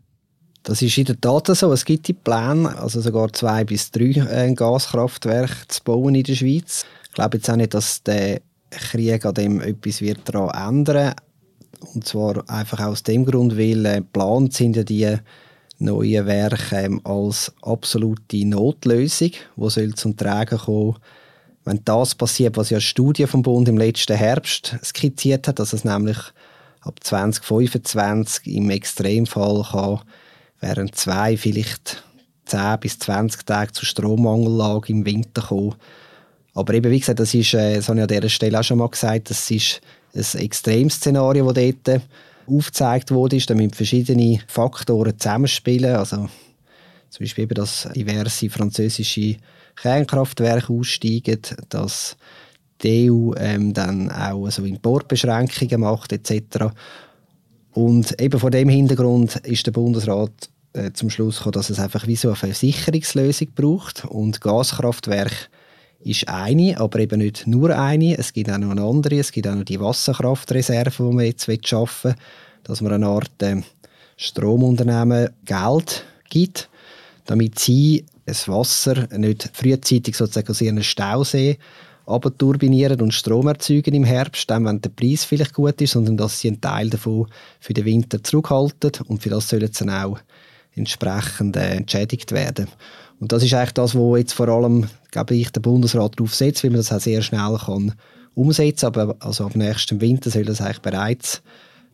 Das 0.62 0.80
ist 0.80 0.96
in 0.96 1.04
der 1.04 1.20
Tat 1.20 1.48
so. 1.48 1.70
Es 1.72 1.84
gibt 1.84 2.08
die 2.08 2.14
Pläne, 2.14 2.78
also 2.78 3.02
sogar 3.02 3.30
zwei 3.32 3.64
bis 3.64 3.90
drei 3.90 4.46
äh, 4.46 4.54
Gaskraftwerke 4.54 5.68
zu 5.68 5.82
bauen 5.84 6.14
in 6.14 6.22
der 6.22 6.34
Schweiz. 6.34 6.86
Ich 7.10 7.14
glaube 7.14 7.36
jetzt 7.36 7.50
auch 7.50 7.56
nicht, 7.56 7.74
dass 7.74 8.02
der 8.02 8.40
Krieg 8.70 9.24
an 9.26 9.34
dem 9.34 9.60
etwas 9.60 10.00
wird 10.00 10.20
daran 10.24 10.78
ändern. 10.78 11.14
Und 11.94 12.06
zwar 12.06 12.48
einfach 12.48 12.80
aus 12.80 13.02
dem 13.02 13.24
Grund, 13.24 13.58
weil 13.58 13.84
äh, 13.84 13.96
geplant 13.96 14.54
sind 14.54 14.76
ja 14.76 14.84
die 14.84 15.16
neuen 15.78 16.26
Werke 16.26 16.76
ähm, 16.76 17.00
als 17.04 17.52
absolute 17.62 18.46
Notlösung, 18.46 19.30
die 19.56 19.70
soll 19.70 19.94
zum 19.94 20.16
Tragen 20.16 20.58
kommen? 20.58 20.96
Wenn 21.64 21.84
das 21.84 22.14
passiert, 22.14 22.56
was 22.56 22.70
ja 22.70 22.76
eine 22.76 22.82
Studie 22.82 23.26
vom 23.26 23.42
Bund 23.42 23.68
im 23.68 23.78
letzten 23.78 24.16
Herbst 24.16 24.76
skizziert 24.84 25.48
hat, 25.48 25.58
dass 25.58 25.72
es 25.72 25.84
nämlich 25.84 26.18
ab 26.80 27.00
2025 27.02 28.46
im 28.54 28.70
Extremfall 28.70 29.64
kann 29.70 30.00
während 30.60 30.94
zwei, 30.94 31.36
vielleicht 31.36 32.02
10 32.46 32.80
bis 32.80 32.98
20 32.98 33.44
Tage 33.44 33.72
zu 33.72 33.84
Strommangellage 33.84 34.90
im 34.90 35.04
Winter 35.04 35.42
kommen. 35.42 35.74
Aber 36.54 36.74
eben, 36.74 36.90
wie 36.90 37.00
gesagt, 37.00 37.20
das 37.20 37.34
ist, 37.34 37.54
äh, 37.54 37.76
das 37.76 37.88
habe 37.88 37.98
ich 37.98 38.02
an 38.02 38.08
dieser 38.08 38.28
Stelle 38.28 38.58
auch 38.58 38.64
schon 38.64 38.78
mal 38.78 38.88
gesagt, 38.88 39.30
das 39.30 39.50
ist 39.50 39.80
ein 40.14 40.40
Extremszenario, 40.40 41.52
das 41.52 41.74
dort 41.84 42.02
aufgezeigt 42.46 43.10
wurde. 43.10 43.38
Da 43.38 43.54
müssen 43.54 43.72
verschiedene 43.72 44.40
Faktoren 44.48 45.18
zusammenspielen. 45.18 45.94
Also 45.94 46.28
zum 47.10 47.24
Beispiel 47.24 47.44
eben, 47.44 47.54
dass 47.54 47.88
diverse 47.94 48.50
französische 48.50 49.36
Kernkraftwerke 49.76 50.72
aussteigen, 50.72 51.40
dass 51.68 52.16
die 52.82 53.10
EU 53.10 53.32
ähm, 53.36 53.74
dann 53.74 54.10
auch 54.10 54.48
so 54.50 54.64
Importbeschränkungen 54.64 55.80
macht 55.80 56.12
etc. 56.12 56.72
Und 57.72 58.20
eben 58.20 58.40
vor 58.40 58.50
dem 58.50 58.68
Hintergrund 58.68 59.36
ist 59.36 59.66
der 59.66 59.72
Bundesrat 59.72 60.50
äh, 60.72 60.92
zum 60.92 61.10
Schluss 61.10 61.38
gekommen, 61.38 61.52
dass 61.52 61.70
es 61.70 61.78
einfach 61.78 62.06
wie 62.06 62.16
so 62.16 62.28
eine 62.28 62.36
Versicherungslösung 62.36 63.48
braucht 63.54 64.04
und 64.06 64.40
Gaskraftwerk 64.40 65.50
ist 66.02 66.28
eine, 66.28 66.78
aber 66.78 66.98
eben 67.00 67.20
nicht 67.20 67.46
nur 67.46 67.76
eine. 67.76 68.16
Es 68.16 68.32
gibt 68.32 68.50
auch 68.50 68.58
noch 68.58 68.70
eine 68.70 68.82
andere. 68.82 69.18
Es 69.18 69.32
gibt 69.32 69.46
auch 69.46 69.54
noch 69.54 69.64
die 69.64 69.80
Wasserkraftreserve, 69.80 70.90
die 70.90 71.14
man 71.14 71.24
jetzt 71.26 71.48
schaffen 71.66 72.12
will, 72.12 72.16
dass 72.64 72.80
man 72.80 72.92
eine 72.92 73.06
Art 73.06 73.42
äh, 73.42 73.62
Stromunternehmen 74.16 75.30
Geld 75.44 76.04
gibt, 76.28 76.68
damit 77.26 77.58
sie 77.58 78.04
das 78.26 78.48
Wasser 78.48 79.08
nicht 79.16 79.50
frühzeitig 79.52 80.16
sozusagen 80.16 80.48
aus 80.48 80.60
ihren 80.60 80.82
Stausee 80.82 81.58
turbinieren 82.38 83.00
und 83.00 83.14
Strom 83.14 83.46
erzeugen 83.46 83.94
im 83.94 84.04
Herbst, 84.04 84.50
dann, 84.50 84.64
wenn 84.64 84.80
der 84.80 84.90
Preis 84.90 85.24
vielleicht 85.24 85.54
gut 85.54 85.80
ist, 85.80 85.92
sondern 85.92 86.16
dass 86.16 86.40
sie 86.40 86.48
einen 86.48 86.60
Teil 86.60 86.90
davon 86.90 87.26
für 87.60 87.72
den 87.72 87.84
Winter 87.84 88.22
zurückhalten 88.22 88.92
und 89.06 89.22
für 89.22 89.30
das 89.30 89.48
sollen 89.48 89.70
sie 89.72 89.84
dann 89.84 90.04
auch 90.04 90.18
entsprechend 90.74 91.56
äh, 91.56 91.76
entschädigt 91.76 92.32
werden. 92.32 92.68
Und 93.20 93.32
das 93.32 93.42
ist 93.42 93.54
eigentlich 93.54 93.72
das, 93.72 93.94
wo 93.94 94.16
jetzt 94.16 94.32
vor 94.32 94.48
allem, 94.48 94.88
glaube 95.10 95.34
ich, 95.34 95.50
der 95.50 95.60
Bundesrat 95.60 96.18
darauf 96.18 96.34
setzt, 96.34 96.64
weil 96.64 96.70
man 96.70 96.80
das 96.80 96.90
auch 96.90 97.00
sehr 97.00 97.22
schnell 97.22 97.56
kann 97.64 97.94
umsetzen 98.34 98.92
kann. 98.92 99.08
Aber 99.10 99.16
also 99.20 99.44
ab 99.44 99.54
nächstem 99.54 100.00
Winter 100.00 100.30
soll 100.30 100.44
das 100.44 100.60
eigentlich 100.60 100.80
bereits 100.80 101.42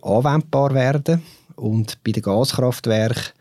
anwendbar 0.03 0.73
werden. 0.73 1.23
Und 1.57 2.03
bei 2.05 2.13
den 2.13 2.23
Gaskraftwerken 2.23 3.33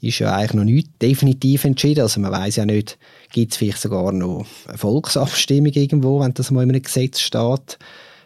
ist 0.00 0.20
ja 0.20 0.34
eigentlich 0.34 0.54
noch 0.54 0.64
nicht 0.64 0.88
definitiv 1.02 1.64
entschieden. 1.64 2.00
Also 2.00 2.20
man 2.20 2.32
weiß 2.32 2.56
ja 2.56 2.64
nicht, 2.64 2.98
gibt 3.30 3.52
es 3.52 3.58
vielleicht 3.58 3.80
sogar 3.80 4.10
noch 4.12 4.46
eine 4.66 4.78
Volksabstimmung 4.78 5.72
irgendwo, 5.72 6.20
wenn 6.20 6.34
das 6.34 6.50
mal 6.50 6.62
in 6.62 6.70
einem 6.70 6.82
Gesetz 6.82 7.20
steht. 7.20 7.78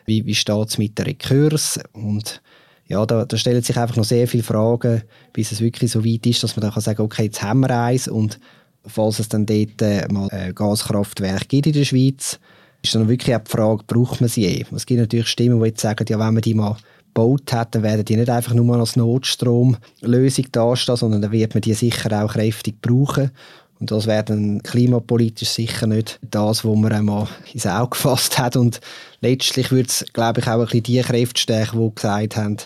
Wie, 0.04 0.26
wie 0.26 0.34
steht 0.34 0.68
es 0.68 0.78
mit 0.78 0.98
der 0.98 1.06
Rekurs? 1.06 1.80
Und 1.92 2.42
ja, 2.86 3.04
da, 3.06 3.24
da, 3.24 3.36
stellen 3.36 3.62
sich 3.62 3.76
einfach 3.76 3.96
noch 3.96 4.04
sehr 4.04 4.28
viele 4.28 4.42
Fragen, 4.42 5.02
bis 5.32 5.50
es 5.50 5.60
wirklich 5.60 5.90
so 5.90 6.04
weit 6.04 6.26
ist, 6.26 6.42
dass 6.42 6.56
man 6.56 6.62
dann 6.62 6.72
kann 6.72 6.82
sagen 6.82 7.00
okay, 7.00 7.24
jetzt 7.24 7.42
haben 7.42 7.60
wir 7.60 7.70
eins 7.70 8.06
und 8.06 8.38
falls 8.86 9.18
es 9.18 9.28
dann 9.28 9.46
dort 9.46 9.80
äh, 9.82 10.06
mal 10.10 10.28
ein 10.30 10.54
Gaskraftwerk 10.54 11.48
gibt 11.48 11.66
in 11.66 11.72
der 11.72 11.84
Schweiz, 11.84 12.38
ist 12.82 12.94
dann 12.94 13.08
wirklich 13.08 13.34
auch 13.34 13.40
die 13.40 13.50
Frage, 13.50 13.84
braucht 13.86 14.20
man 14.20 14.28
sie 14.28 14.44
eh? 14.44 14.64
Es 14.74 14.86
gibt 14.86 15.00
natürlich 15.00 15.28
Stimmen, 15.28 15.60
die 15.60 15.66
jetzt 15.66 15.80
sagen, 15.80 16.04
ja, 16.08 16.18
wenn 16.18 16.34
man 16.34 16.42
die 16.42 16.54
mal 16.54 16.76
gebaut 17.14 17.52
hat, 17.52 17.74
dann 17.74 17.82
werden 17.82 18.04
die 18.04 18.16
nicht 18.16 18.30
einfach 18.30 18.54
nur 18.54 18.76
als 18.76 18.96
Notstromlösung 18.96 20.46
dastehen, 20.50 20.96
sondern 20.96 21.22
dann 21.22 21.32
wird 21.32 21.54
man 21.54 21.60
die 21.60 21.74
sicher 21.74 22.24
auch 22.24 22.32
kräftig 22.32 22.80
brauchen. 22.80 23.30
Und 23.78 23.90
das 23.90 24.06
wäre 24.06 24.22
dann 24.22 24.62
klimapolitisch 24.62 25.48
sicher 25.48 25.88
nicht 25.88 26.20
das, 26.22 26.64
was 26.64 26.76
man 26.76 26.92
einmal 26.92 27.26
ins 27.52 27.66
Auge 27.66 27.90
gefasst 27.90 28.38
hat. 28.38 28.56
Und 28.56 28.80
letztlich 29.20 29.72
würde 29.72 29.88
es, 29.88 30.04
glaube 30.12 30.40
ich, 30.40 30.46
auch 30.46 30.60
ein 30.60 30.66
bisschen 30.66 30.84
die 30.84 31.00
Kräfte 31.00 31.40
stärken, 31.40 31.80
die 31.80 31.94
gesagt 31.94 32.36
haben, 32.36 32.56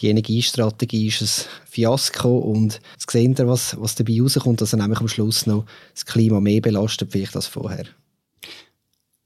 die 0.00 0.08
Energiestrategie 0.08 1.08
ist 1.08 1.22
ein 1.22 1.66
Fiasko 1.66 2.38
und 2.38 2.80
jetzt 2.92 3.10
sehen 3.10 3.36
wir, 3.36 3.46
was, 3.46 3.78
was 3.80 3.94
dabei 3.94 4.20
rauskommt, 4.20 4.60
dass 4.60 4.72
er 4.72 4.78
nämlich 4.78 5.00
am 5.00 5.08
Schluss 5.08 5.46
noch 5.46 5.64
das 5.94 6.06
Klima 6.06 6.40
mehr 6.40 6.60
belastet 6.60 7.12
vielleicht 7.12 7.36
als 7.36 7.46
vorher. 7.46 7.86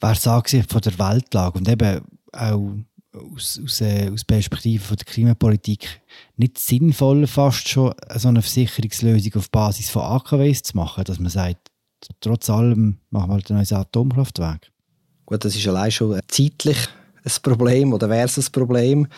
Wer 0.00 0.14
sagt 0.14 0.50
sich 0.50 0.66
von 0.66 0.80
der 0.80 0.98
Weltlage 0.98 1.58
und 1.58 1.68
eben 1.68 2.02
auch 2.32 2.70
aus, 3.16 3.60
aus, 3.64 3.80
äh, 3.80 4.10
aus 4.12 4.24
Perspektive 4.24 4.84
von 4.84 4.96
der 4.96 5.06
Klimapolitik 5.06 6.02
nicht 6.36 6.58
sinnvoll, 6.58 7.26
fast 7.26 7.68
schon 7.68 7.94
so 8.16 8.28
eine 8.28 8.42
Versicherungslösung 8.42 9.34
auf 9.36 9.50
Basis 9.50 9.90
von 9.90 10.02
AKWs 10.02 10.62
zu 10.62 10.76
machen, 10.76 11.04
dass 11.04 11.18
man 11.18 11.30
sagt, 11.30 11.70
trotz 12.20 12.50
allem 12.50 12.98
machen 13.10 13.30
wir 13.30 13.34
halt 13.34 13.50
ein 13.50 13.56
neues 13.56 13.72
Atomkraftwerk? 13.72 14.70
Gut, 15.24 15.44
das 15.44 15.56
ist 15.56 15.66
allein 15.66 15.90
schon 15.90 16.20
zeitlich 16.28 16.76
ein 17.24 17.32
Problem 17.42 17.92
oder 17.92 18.08
wäre 18.08 18.26
es 18.26 18.36
ein 18.36 18.52
Problem. 18.52 19.08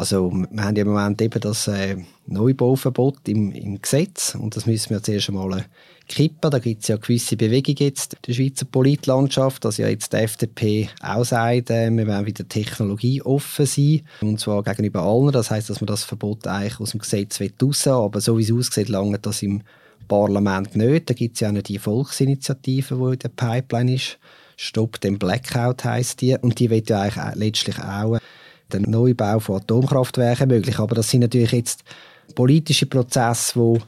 Also 0.00 0.32
wir 0.32 0.64
haben 0.64 0.76
ja 0.76 0.82
im 0.82 0.88
Moment 0.88 1.20
eben 1.20 1.38
das 1.42 1.68
äh, 1.68 1.94
Neubauverbot 2.26 3.28
im, 3.28 3.52
im 3.52 3.82
Gesetz 3.82 4.34
und 4.34 4.56
das 4.56 4.64
müssen 4.64 4.88
wir 4.88 5.02
zuerst 5.02 5.28
einmal 5.28 5.66
kippen. 6.08 6.50
Da 6.50 6.58
gibt 6.58 6.80
es 6.80 6.88
ja 6.88 6.96
gewisse 6.96 7.36
Bewegungen 7.36 7.76
jetzt 7.80 8.14
in 8.14 8.18
der 8.26 8.32
Schweizer 8.32 8.64
Politlandschaft, 8.64 9.62
dass 9.62 9.76
ja 9.76 9.88
jetzt 9.88 10.14
die 10.14 10.16
FDP 10.16 10.88
auch 11.02 11.26
sagt, 11.26 11.68
äh, 11.68 11.90
wir 11.90 12.06
wollen 12.06 12.24
wieder 12.24 12.48
technologieoffen 12.48 13.66
sein 13.66 14.00
und 14.22 14.40
zwar 14.40 14.62
gegenüber 14.62 15.02
allen. 15.02 15.32
Das 15.32 15.50
heißt, 15.50 15.68
dass 15.68 15.82
man 15.82 15.88
das 15.88 16.04
Verbot 16.04 16.46
eigentlich 16.46 16.80
aus 16.80 16.92
dem 16.92 17.00
Gesetz 17.00 17.38
raus 17.62 17.86
aber 17.86 18.22
so 18.22 18.38
wie 18.38 18.42
es 18.44 18.52
aussieht, 18.52 18.88
lange 18.88 19.18
das 19.18 19.42
im 19.42 19.60
Parlament 20.08 20.76
nicht. 20.76 21.10
Da 21.10 21.14
gibt 21.14 21.34
es 21.34 21.40
ja 21.40 21.50
auch 21.50 21.52
noch 21.52 21.60
die 21.60 21.78
Volksinitiative, 21.78 22.94
die 22.96 23.12
in 23.12 23.18
der 23.18 23.28
Pipeline 23.28 23.96
ist. 23.96 24.18
Stopp 24.56 24.98
den 25.02 25.18
Blackout 25.18 25.84
heisst 25.84 26.22
die 26.22 26.38
und 26.40 26.58
die 26.58 26.70
wird 26.70 26.88
ja 26.88 27.02
eigentlich 27.02 27.34
letztlich 27.34 27.78
auch 27.78 28.18
den 28.70 28.90
Neubau 28.90 29.38
von 29.40 29.56
Atomkraftwerken 29.56 30.48
möglich. 30.48 30.78
Aber 30.78 30.94
das 30.94 31.10
sind 31.10 31.20
natürlich 31.20 31.52
jetzt 31.52 31.84
politische 32.34 32.86
Prozesse, 32.86 33.78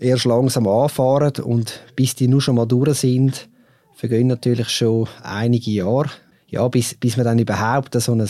die 0.00 0.06
erst 0.06 0.24
langsam 0.24 0.66
anfahren 0.68 1.32
und 1.42 1.80
bis 1.96 2.14
die 2.14 2.28
nur 2.28 2.40
schon 2.40 2.56
mal 2.56 2.66
durch 2.66 2.98
sind, 2.98 3.48
vergehen 3.94 4.28
natürlich 4.28 4.68
schon 4.68 5.08
einige 5.22 5.70
Jahre. 5.70 6.10
Ja, 6.48 6.66
bis, 6.68 6.94
bis 6.94 7.16
man 7.16 7.26
dann 7.26 7.38
überhaupt 7.38 8.00
so 8.00 8.12
ein 8.12 8.26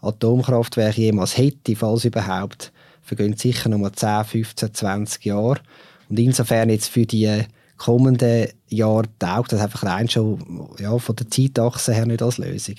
Atomkraftwerk 0.00 0.96
jemals 0.96 1.36
hätte, 1.36 1.76
falls 1.76 2.04
überhaupt, 2.04 2.72
vergehen 3.02 3.36
sicher 3.36 3.68
noch 3.68 3.78
mal 3.78 3.92
10, 3.92 4.24
15, 4.24 4.74
20 4.74 5.24
Jahre. 5.24 5.60
Und 6.08 6.18
insofern 6.18 6.70
jetzt 6.70 6.88
für 6.88 7.06
die 7.06 7.42
kommenden 7.76 8.48
Jahre 8.68 9.04
taugt 9.18 9.52
das 9.52 9.60
einfach 9.60 9.84
rein 9.84 10.08
schon 10.08 10.68
ja, 10.78 10.96
von 10.98 11.16
der 11.16 11.30
Zeitachse 11.30 11.92
her 11.92 12.06
nicht 12.06 12.22
als 12.22 12.38
Lösung. 12.38 12.76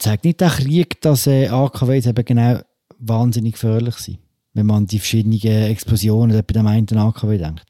Zeigt 0.00 0.24
nicht 0.24 0.40
der 0.40 0.50
Krieg, 0.50 1.00
dass 1.02 1.28
äh, 1.28 1.46
AKWs 1.46 2.06
eben 2.06 2.24
genau 2.24 2.60
wahnsinnig 2.98 3.52
gefährlich 3.52 3.94
sind? 3.96 4.18
wenn 4.54 4.66
man 4.66 4.78
an 4.78 4.86
die 4.86 4.98
verschiedenen 4.98 5.70
Explosionen 5.70 6.42
bei 6.46 6.52
dem 6.52 6.66
einen 6.66 6.86
AKW 6.98 7.38
denkt? 7.38 7.64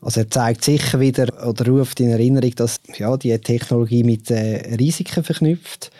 Also 0.00 0.20
er 0.20 0.30
zeigt 0.30 0.62
sicher 0.62 1.00
wieder 1.00 1.46
oder 1.46 1.66
ruft 1.66 1.98
in 1.98 2.10
Erinnerung, 2.10 2.54
dass 2.54 2.80
ja, 2.96 3.16
die 3.16 3.36
Technologie 3.38 4.04
mit 4.04 4.30
äh, 4.30 4.76
Risiken 4.76 5.24
verknüpft 5.24 5.90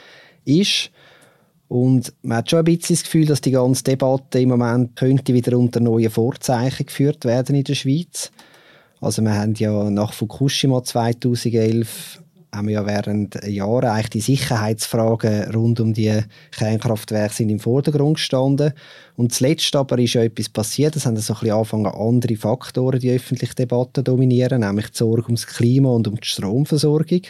ist. 0.45 0.91
Und 1.67 2.15
man 2.23 2.39
hat 2.39 2.51
schon 2.51 2.61
ein 2.61 2.65
bisschen 2.65 2.95
das 2.95 3.03
Gefühl, 3.03 3.27
dass 3.27 3.41
die 3.41 3.51
ganze 3.51 3.83
Debatte 3.83 4.41
im 4.41 4.51
Moment 4.51 4.95
könnte 4.95 5.35
wieder 5.35 5.59
unter 5.59 5.81
neuen 5.81 6.11
Vorzeichen 6.11 6.87
geführt 6.87 7.25
werden 7.25 7.57
in 7.57 7.65
der 7.65 7.75
Schweiz. 7.75 8.31
Also 9.01 9.21
wir 9.23 9.35
haben 9.35 9.55
ja 9.55 9.91
nach 9.91 10.13
Fukushima 10.13 10.83
2011 10.83 12.23
haben 12.55 12.69
wir 12.69 12.75
ja 12.75 12.87
während 12.87 13.35
Jahren 13.47 13.91
eigentlich 13.91 14.11
die 14.11 14.21
Sicherheitsfragen 14.21 15.51
rund 15.55 15.81
um 15.81 15.93
die 15.93 16.23
Kernkraftwerke 16.51 17.35
sind 17.35 17.51
im 17.51 17.61
Vordergrund 17.61 18.17
gestanden. 18.17 18.73
Und 19.17 19.35
zuletzt 19.35 19.75
aber 19.77 19.99
ist 19.99 20.15
ja 20.15 20.23
etwas 20.23 20.49
passiert. 20.49 20.97
Es 20.97 21.05
haben 21.05 21.17
so 21.17 21.35
ein 21.35 21.41
bisschen 21.41 21.55
angefangen, 21.55 21.87
andere 21.87 22.37
Faktoren 22.37 23.01
die 23.01 23.11
öffentliche 23.11 23.55
Debatte 23.55 24.03
dominieren, 24.03 24.61
nämlich 24.61 24.91
die 24.91 24.99
Sorge 24.99 25.27
ums 25.27 25.47
Klima 25.47 25.91
und 25.91 26.09
um 26.09 26.17
die 26.17 26.27
Stromversorgung. 26.27 27.23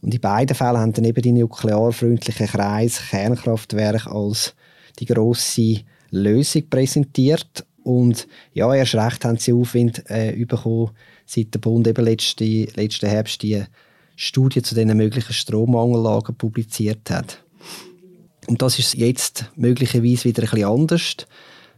Und 0.00 0.14
in 0.14 0.20
beiden 0.20 0.56
Fällen 0.56 0.78
haben 0.78 0.92
dann 0.92 1.04
eben 1.04 1.22
die 1.22 1.32
nuklearfreundlichen 1.32 2.48
Kreis 2.48 3.00
Kernkraftwerke 3.10 4.10
als 4.10 4.54
die 4.98 5.06
grosse 5.06 5.80
Lösung 6.10 6.68
präsentiert. 6.68 7.64
Und 7.84 8.26
ja, 8.52 8.72
erst 8.74 8.94
recht 8.94 9.24
haben 9.24 9.38
sie 9.38 9.52
Aufwind 9.52 10.04
äh, 10.08 10.32
bekommen, 10.44 10.90
seit 11.26 11.54
der 11.54 11.60
Bund 11.60 11.86
eben 11.86 12.04
letzten 12.04 12.66
letzte 12.74 13.08
Herbst 13.08 13.42
die 13.42 13.64
Studie 14.16 14.62
zu 14.62 14.74
diesen 14.74 14.96
möglichen 14.96 15.32
Strommangellagen 15.32 16.34
publiziert 16.34 17.10
hat. 17.10 17.42
Und 18.46 18.62
das 18.62 18.78
ist 18.78 18.94
jetzt 18.94 19.50
möglicherweise 19.56 20.24
wieder 20.24 20.42
bisschen 20.42 20.64
anders. 20.64 21.16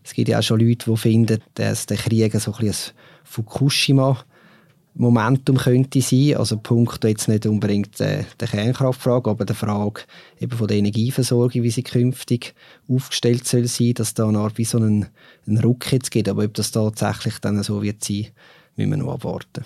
Es 0.02 0.12
gibt 0.12 0.28
ja 0.28 0.38
auch 0.38 0.42
schon 0.42 0.60
Leute, 0.60 0.90
die 0.90 0.96
finden, 0.96 1.42
dass 1.54 1.86
der 1.86 1.96
Krieg 1.96 2.32
so 2.40 2.52
ein, 2.52 2.66
ein 2.66 2.74
Fukushima 3.24 4.24
Momentum 4.96 5.56
könnte 5.56 6.00
sein, 6.00 6.36
also 6.36 6.56
Punkt 6.56 7.02
jetzt 7.02 7.26
nicht 7.26 7.46
unbedingt 7.46 8.00
äh, 8.00 8.24
der 8.38 8.46
Kernkraftfrage, 8.46 9.28
aber 9.28 9.44
der 9.44 9.56
Frage 9.56 10.02
eben 10.38 10.56
von 10.56 10.68
der 10.68 10.76
Energieversorgung, 10.76 11.64
wie 11.64 11.70
sie 11.70 11.82
künftig 11.82 12.54
aufgestellt 12.88 13.44
soll 13.44 13.66
sein, 13.66 13.94
dass 13.94 14.14
da 14.14 14.28
eine 14.28 14.38
Art 14.38 14.56
wie 14.56 14.64
so 14.64 14.78
einen, 14.78 15.06
einen 15.48 15.58
Ruck 15.58 15.90
jetzt 15.90 16.12
gibt, 16.12 16.28
aber 16.28 16.44
ob 16.44 16.54
das 16.54 16.70
tatsächlich 16.70 17.40
dann 17.40 17.60
so 17.64 17.82
wird 17.82 18.04
sein, 18.04 18.28
müssen 18.76 18.90
wir 18.90 18.96
noch 18.98 19.14
abwarten. 19.14 19.64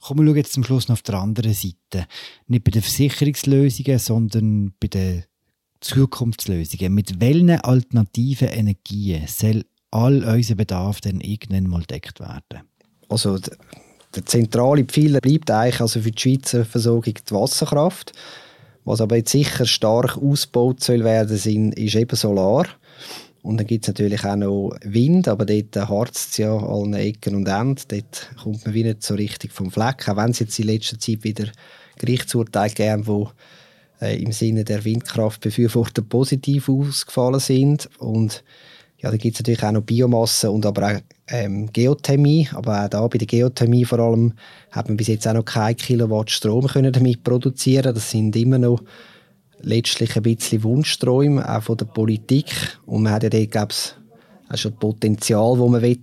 Kommen 0.00 0.26
wir 0.26 0.36
jetzt 0.36 0.52
zum 0.52 0.64
Schluss 0.64 0.88
noch 0.88 0.94
auf 0.94 1.02
der 1.02 1.16
anderen 1.16 1.52
Seite. 1.52 2.06
Nicht 2.46 2.64
bei 2.64 2.70
den 2.70 2.82
Versicherungslösungen, 2.82 3.98
sondern 3.98 4.72
bei 4.80 4.88
den 4.88 5.24
Zukunftslösungen. 5.80 6.94
Mit 6.94 7.20
welchen 7.20 7.50
alternativen 7.50 8.48
Energien 8.48 9.26
soll 9.26 9.64
all 9.90 10.24
unser 10.24 10.54
Bedarf 10.54 11.00
dann 11.00 11.20
irgendwann 11.20 11.68
mal 11.68 11.82
deckt 11.82 12.20
werden? 12.20 12.66
Also 13.08 13.38
der 14.14 14.26
zentrale 14.26 14.84
Pfeiler 14.84 15.20
bleibt 15.20 15.50
eigentlich 15.50 15.80
also 15.80 16.00
für 16.00 16.10
die 16.10 16.20
Schweizer 16.20 16.64
Versorgung 16.64 17.14
die 17.14 17.34
Wasserkraft. 17.34 18.12
Was 18.84 19.00
aber 19.00 19.16
jetzt 19.16 19.32
sicher 19.32 19.66
stark 19.66 20.16
ausgebaut 20.16 20.82
soll 20.82 21.04
werden, 21.04 21.36
sind, 21.36 21.74
ist 21.74 21.94
eben 21.94 22.16
Solar. 22.16 22.66
Und 23.42 23.56
dann 23.56 23.66
gibt 23.66 23.84
es 23.84 23.88
natürlich 23.88 24.24
auch 24.24 24.36
noch 24.36 24.76
Wind, 24.82 25.26
aber 25.26 25.46
dort 25.46 25.76
harzt 25.88 26.32
es 26.32 26.36
ja 26.36 26.54
allen 26.56 26.94
Ecken 26.94 27.34
und 27.34 27.48
Enden. 27.48 27.82
Dort 27.88 28.30
kommt 28.42 28.64
man 28.64 28.74
wieder 28.74 28.90
nicht 28.90 29.02
so 29.02 29.14
richtig 29.14 29.52
vom 29.52 29.70
Fleck, 29.70 30.08
auch 30.08 30.16
wenn 30.16 30.30
es 30.30 30.40
jetzt 30.40 30.58
in 30.58 30.66
letzter 30.66 30.98
Zeit 30.98 31.24
wieder 31.24 31.46
Gerichtsurteile 31.98 32.74
geben, 32.74 33.06
wo 33.06 33.30
äh, 34.00 34.22
im 34.22 34.32
Sinne 34.32 34.64
der 34.64 34.84
Windkraftbefürworter 34.84 36.02
positiv 36.02 36.68
ausgefallen 36.68 37.40
sind. 37.40 37.88
Und 37.98 38.44
ja, 38.98 39.10
da 39.10 39.16
gibt 39.16 39.34
es 39.34 39.40
natürlich 39.40 39.62
auch 39.62 39.72
noch 39.72 39.82
Biomasse 39.82 40.50
und 40.50 40.66
aber 40.66 40.86
auch 40.88 41.00
ähm, 41.28 41.72
Geothermie. 41.72 42.48
Aber 42.52 42.84
auch 42.84 42.88
da 42.88 43.06
bei 43.06 43.18
der 43.18 43.26
Geothermie 43.26 43.86
vor 43.86 44.00
allem 44.00 44.34
hat 44.70 44.88
man 44.88 44.98
bis 44.98 45.06
jetzt 45.06 45.26
auch 45.26 45.32
noch 45.32 45.44
keinen 45.44 45.76
Kilowatt 45.76 46.30
Strom 46.30 46.66
können 46.66 46.92
damit 46.92 47.24
produzieren. 47.24 47.94
Das 47.94 48.10
sind 48.10 48.36
immer 48.36 48.58
noch 48.58 48.82
letztlich 49.62 50.16
ein 50.16 50.22
bisschen 50.22 50.62
Wunschträume, 50.62 51.48
auch 51.48 51.62
von 51.62 51.76
der 51.76 51.86
Politik. 51.86 52.78
Und 52.86 53.02
man 53.02 53.12
hat 53.12 53.22
ja 53.22 53.30
dort, 53.30 53.50
glaube 53.50 53.72
ich, 53.72 53.94
auch 54.52 54.56
schon 54.56 54.76
Potenzial, 54.76 55.58
das 55.58 55.68
man 55.68 55.82
will 55.82 56.00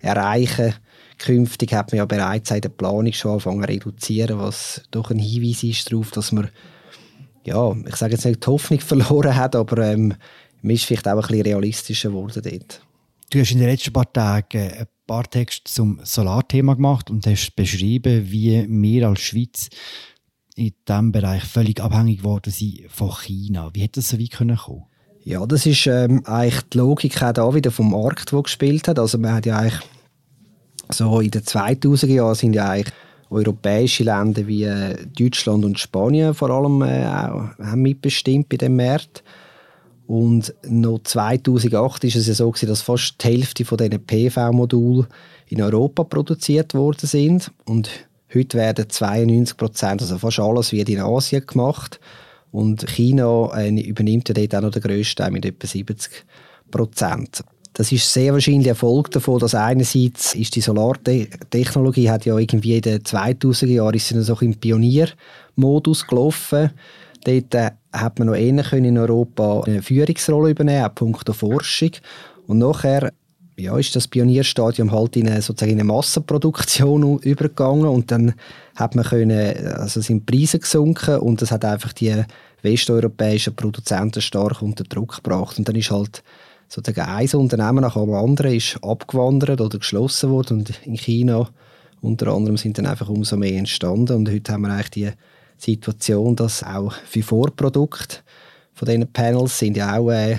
erreichen 0.00 0.66
will. 0.66 0.74
Künftig 1.18 1.72
hat 1.74 1.90
man 1.90 1.98
ja 1.98 2.04
bereits 2.04 2.50
in 2.52 2.60
der 2.60 2.68
Planung 2.68 3.12
schon 3.12 3.32
angefangen 3.32 3.62
zu 3.62 3.68
reduzieren, 3.68 4.38
was 4.38 4.82
doch 4.92 5.10
ein 5.10 5.18
Hinweis 5.18 5.64
ist 5.64 5.90
darauf, 5.90 6.12
dass 6.12 6.30
man, 6.30 6.48
ja, 7.44 7.74
ich 7.86 7.96
sage 7.96 8.14
jetzt 8.14 8.24
nicht 8.24 8.44
die 8.44 8.46
Hoffnung 8.46 8.80
verloren 8.80 9.34
hat, 9.34 9.56
aber 9.56 9.78
ähm, 9.84 10.14
man 10.62 10.74
ist 10.74 10.84
vielleicht 10.84 11.08
auch 11.08 11.14
ein 11.14 11.20
bisschen 11.20 11.42
realistischer 11.42 12.10
geworden 12.10 12.42
dort. 12.44 12.82
Du 13.30 13.40
hast 13.40 13.50
in 13.50 13.58
den 13.58 13.68
letzten 13.68 13.92
paar 13.92 14.10
Tagen 14.12 14.70
ein 14.72 14.86
paar 15.06 15.28
Texte 15.28 15.70
zum 15.70 16.00
Solarthema 16.04 16.74
gemacht 16.74 17.10
und 17.10 17.26
hast 17.26 17.54
beschrieben, 17.56 18.30
wie 18.30 18.64
wir 18.68 19.08
als 19.08 19.20
Schweiz 19.20 19.68
in 20.58 20.72
diesem 20.88 21.12
Bereich 21.12 21.44
völlig 21.44 21.80
abhängig 21.80 22.18
geworden 22.18 22.50
sind 22.50 22.80
von 22.88 23.12
China. 23.12 23.70
Wie 23.72 23.80
hätte 23.80 24.00
das 24.00 24.08
so 24.08 24.18
weit 24.18 24.32
kommen 24.32 24.56
können? 24.56 24.84
Ja, 25.22 25.46
das 25.46 25.66
ist 25.66 25.86
ähm, 25.86 26.22
eigentlich 26.24 26.62
die 26.72 26.78
Logik 26.78 27.22
auch 27.22 27.32
da 27.32 27.54
wieder 27.54 27.70
vom 27.70 27.90
Markt, 27.92 28.32
der 28.32 28.42
gespielt 28.42 28.88
hat. 28.88 28.98
Also 28.98 29.18
man 29.18 29.34
hat 29.34 29.46
ja 29.46 29.58
eigentlich 29.58 29.80
so 30.90 31.20
in 31.20 31.30
den 31.30 31.42
2000er 31.42 32.06
Jahren 32.06 32.34
sind 32.34 32.54
ja 32.54 32.70
eigentlich 32.70 32.94
europäische 33.30 34.04
Länder 34.04 34.46
wie 34.46 34.64
äh, 34.64 34.96
Deutschland 35.18 35.64
und 35.64 35.78
Spanien 35.78 36.34
vor 36.34 36.50
allem 36.50 36.82
äh, 36.82 37.06
auch, 37.06 37.50
haben 37.58 37.82
mitbestimmt 37.82 38.48
bei 38.48 38.56
dem 38.56 38.76
Markt. 38.76 39.22
Und 40.06 40.54
noch 40.66 41.00
2008 41.04 42.04
ist 42.04 42.16
es 42.16 42.26
ja 42.26 42.34
so 42.34 42.50
dass 42.50 42.80
fast 42.80 43.22
die 43.22 43.28
Hälfte 43.28 43.64
von 43.66 43.76
diesen 43.76 44.04
PV-Modulen 44.04 45.06
in 45.48 45.60
Europa 45.60 46.04
produziert 46.04 46.72
worden 46.72 47.06
sind 47.06 47.52
und 47.66 48.07
heute 48.34 48.58
werden 48.58 48.88
92 48.88 49.56
Prozent, 49.56 50.02
also 50.02 50.18
fast 50.18 50.40
alles, 50.40 50.72
wird 50.72 50.88
in 50.88 51.00
Asien 51.00 51.46
gemacht 51.46 52.00
und 52.50 52.88
China 52.88 53.50
äh, 53.56 53.70
übernimmt 53.80 54.28
ja 54.28 54.34
dort 54.34 54.54
auch 54.54 54.60
noch 54.62 54.70
den 54.70 54.82
grössten 54.82 55.16
Teil 55.16 55.30
mit 55.30 55.44
etwa 55.44 55.66
70 55.66 56.24
Prozent. 56.70 57.42
Das 57.74 57.92
ist 57.92 58.12
sehr 58.12 58.32
wahrscheinlich 58.32 58.66
Erfolg 58.66 59.10
davon, 59.12 59.38
dass 59.38 59.54
einerseits 59.54 60.34
ist 60.34 60.56
die 60.56 60.60
Solartechnologie 60.60 62.10
hat 62.10 62.26
ja 62.26 62.36
irgendwie 62.36 62.76
in 62.76 62.82
den 62.82 63.02
2000er 63.02 63.66
Jahren 63.66 63.94
ist 63.94 64.08
so 64.08 64.36
im 64.40 64.56
Pioniermodus 64.56 66.06
gelaufen. 66.06 66.70
Dort 67.24 67.54
äh, 67.54 67.70
hat 67.92 68.18
man 68.18 68.28
noch 68.28 68.34
eher 68.34 68.72
in 68.72 68.98
Europa 68.98 69.60
eine 69.60 69.82
Führungsrolle 69.82 70.50
übernehmen, 70.50 70.86
auch 70.86 70.94
punkto 70.94 71.32
Forschung. 71.32 71.90
Und 72.46 72.58
nachher 72.58 73.12
ja, 73.58 73.76
ist 73.76 73.94
das 73.96 74.08
Pionierstadium 74.08 74.92
halt 74.92 75.16
in 75.16 75.28
eine, 75.28 75.42
sozusagen 75.42 75.72
in 75.72 75.80
eine 75.80 75.92
Massenproduktion 75.92 77.18
übergegangen 77.18 77.86
und 77.86 78.10
dann 78.10 78.34
hat 78.76 78.94
man 78.94 79.04
können, 79.04 79.66
also 79.74 80.00
sind 80.00 80.26
Preise 80.26 80.58
gesunken 80.58 81.18
und 81.18 81.42
das 81.42 81.50
hat 81.50 81.64
einfach 81.64 81.92
die 81.92 82.24
westeuropäischen 82.62 83.54
Produzenten 83.54 84.20
stark 84.20 84.62
unter 84.62 84.84
Druck 84.84 85.16
gebracht. 85.16 85.58
Und 85.58 85.68
dann 85.68 85.76
ist 85.76 85.90
halt 85.90 86.22
sozusagen 86.68 87.10
ein 87.10 87.28
Unternehmen 87.30 87.80
nach 87.80 87.94
dem 87.94 88.12
anderen 88.12 88.54
ist 88.54 88.78
abgewandert 88.82 89.60
oder 89.60 89.78
geschlossen 89.78 90.30
worden 90.30 90.58
und 90.58 90.86
in 90.86 90.96
China 90.96 91.48
unter 92.00 92.28
anderem 92.28 92.56
sind 92.56 92.78
dann 92.78 92.86
einfach 92.86 93.08
umso 93.08 93.36
mehr 93.36 93.58
entstanden. 93.58 94.16
Und 94.16 94.30
heute 94.30 94.52
haben 94.52 94.62
wir 94.62 94.70
eigentlich 94.70 94.90
die 94.90 95.12
Situation, 95.56 96.36
dass 96.36 96.62
auch 96.62 96.92
für 96.92 97.22
Vorprodukte 97.22 98.18
von 98.72 98.86
diesen 98.86 99.12
Panels 99.12 99.58
sind 99.58 99.76
ja 99.76 99.96
auch 99.96 100.10
äh, 100.10 100.38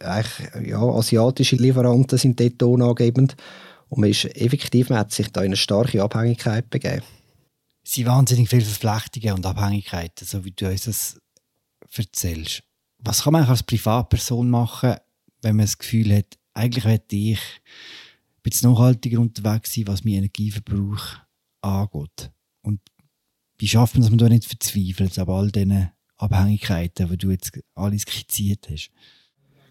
ja, 0.00 0.80
asiatische 0.80 1.56
Lieferanten 1.56 2.18
sind 2.18 2.40
dort 2.40 2.58
tonangebend 2.58 3.36
und 3.88 4.00
man 4.00 4.10
ist 4.10 4.24
effektiv, 4.36 4.88
man 4.88 4.98
hat 4.98 5.12
sich 5.12 5.28
da 5.28 5.40
in 5.40 5.46
eine 5.46 5.56
starke 5.56 6.02
Abhängigkeit 6.02 6.70
begeben. 6.70 7.04
Es 7.84 7.92
sind 7.92 8.06
wahnsinnig 8.06 8.48
viele 8.48 8.64
Verflechtungen 8.64 9.34
und 9.34 9.46
Abhängigkeiten, 9.46 10.26
so 10.26 10.44
wie 10.44 10.52
du 10.52 10.68
uns 10.68 10.84
das 10.84 11.20
erzählst. 11.94 12.62
Was 12.98 13.22
kann 13.22 13.32
man 13.32 13.44
als 13.44 13.62
Privatperson 13.62 14.48
machen, 14.48 14.96
wenn 15.42 15.56
man 15.56 15.66
das 15.66 15.78
Gefühl 15.78 16.14
hat, 16.16 16.38
eigentlich 16.52 16.84
möchte 16.84 17.16
ich 17.16 17.38
ein 17.38 18.42
bisschen 18.42 18.70
nachhaltiger 18.70 19.20
unterwegs 19.20 19.74
sein, 19.74 19.86
was 19.86 20.04
mein 20.04 20.14
Energieverbrauch 20.14 21.16
angeht? 21.62 22.30
Und 22.62 22.80
wie 23.58 23.68
schafft 23.68 23.94
man 23.94 24.02
dass 24.02 24.10
man 24.10 24.18
da 24.18 24.28
nicht 24.28 24.46
verzweifelt, 24.46 25.18
aber 25.18 25.34
all 25.34 25.50
diesen 25.50 25.90
Abhängigkeiten, 26.16 27.08
die 27.08 27.18
du 27.18 27.30
jetzt 27.30 27.58
alle 27.74 27.98
skizziert 27.98 28.68
hast? 28.70 28.90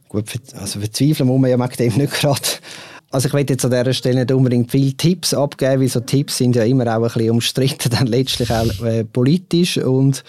Gut, 0.10 0.26
also 0.56 0.80
verzweifeln 0.80 1.28
muss 1.30 1.40
man 1.40 1.52
ja 1.52 1.58
mit 1.58 1.80
dem 1.80 1.96
nicht 1.96 2.14
gerade. 2.14 2.42
Also 3.12 3.28
ich 3.28 3.34
will 3.34 3.46
jetzt 3.48 3.64
an 3.64 3.72
dieser 3.72 3.94
Stelle 3.94 4.20
nicht 4.20 4.32
unbedingt 4.32 4.72
viele 4.72 4.94
Tipps 4.94 5.36
abgeben, 5.36 5.82
weil 5.82 5.88
so 5.88 6.00
Tipps 6.00 6.38
sind 6.38 6.56
ja 6.56 6.64
immer 6.64 6.88
auch 6.88 7.04
ein 7.04 7.14
bisschen 7.14 7.32
umstritten, 7.32 7.90
dann 7.98 8.08
letztlich 8.08 8.52
auch 8.52 8.84
äh, 8.84 9.04
politisch. 9.04 9.78
Und, 9.78 10.24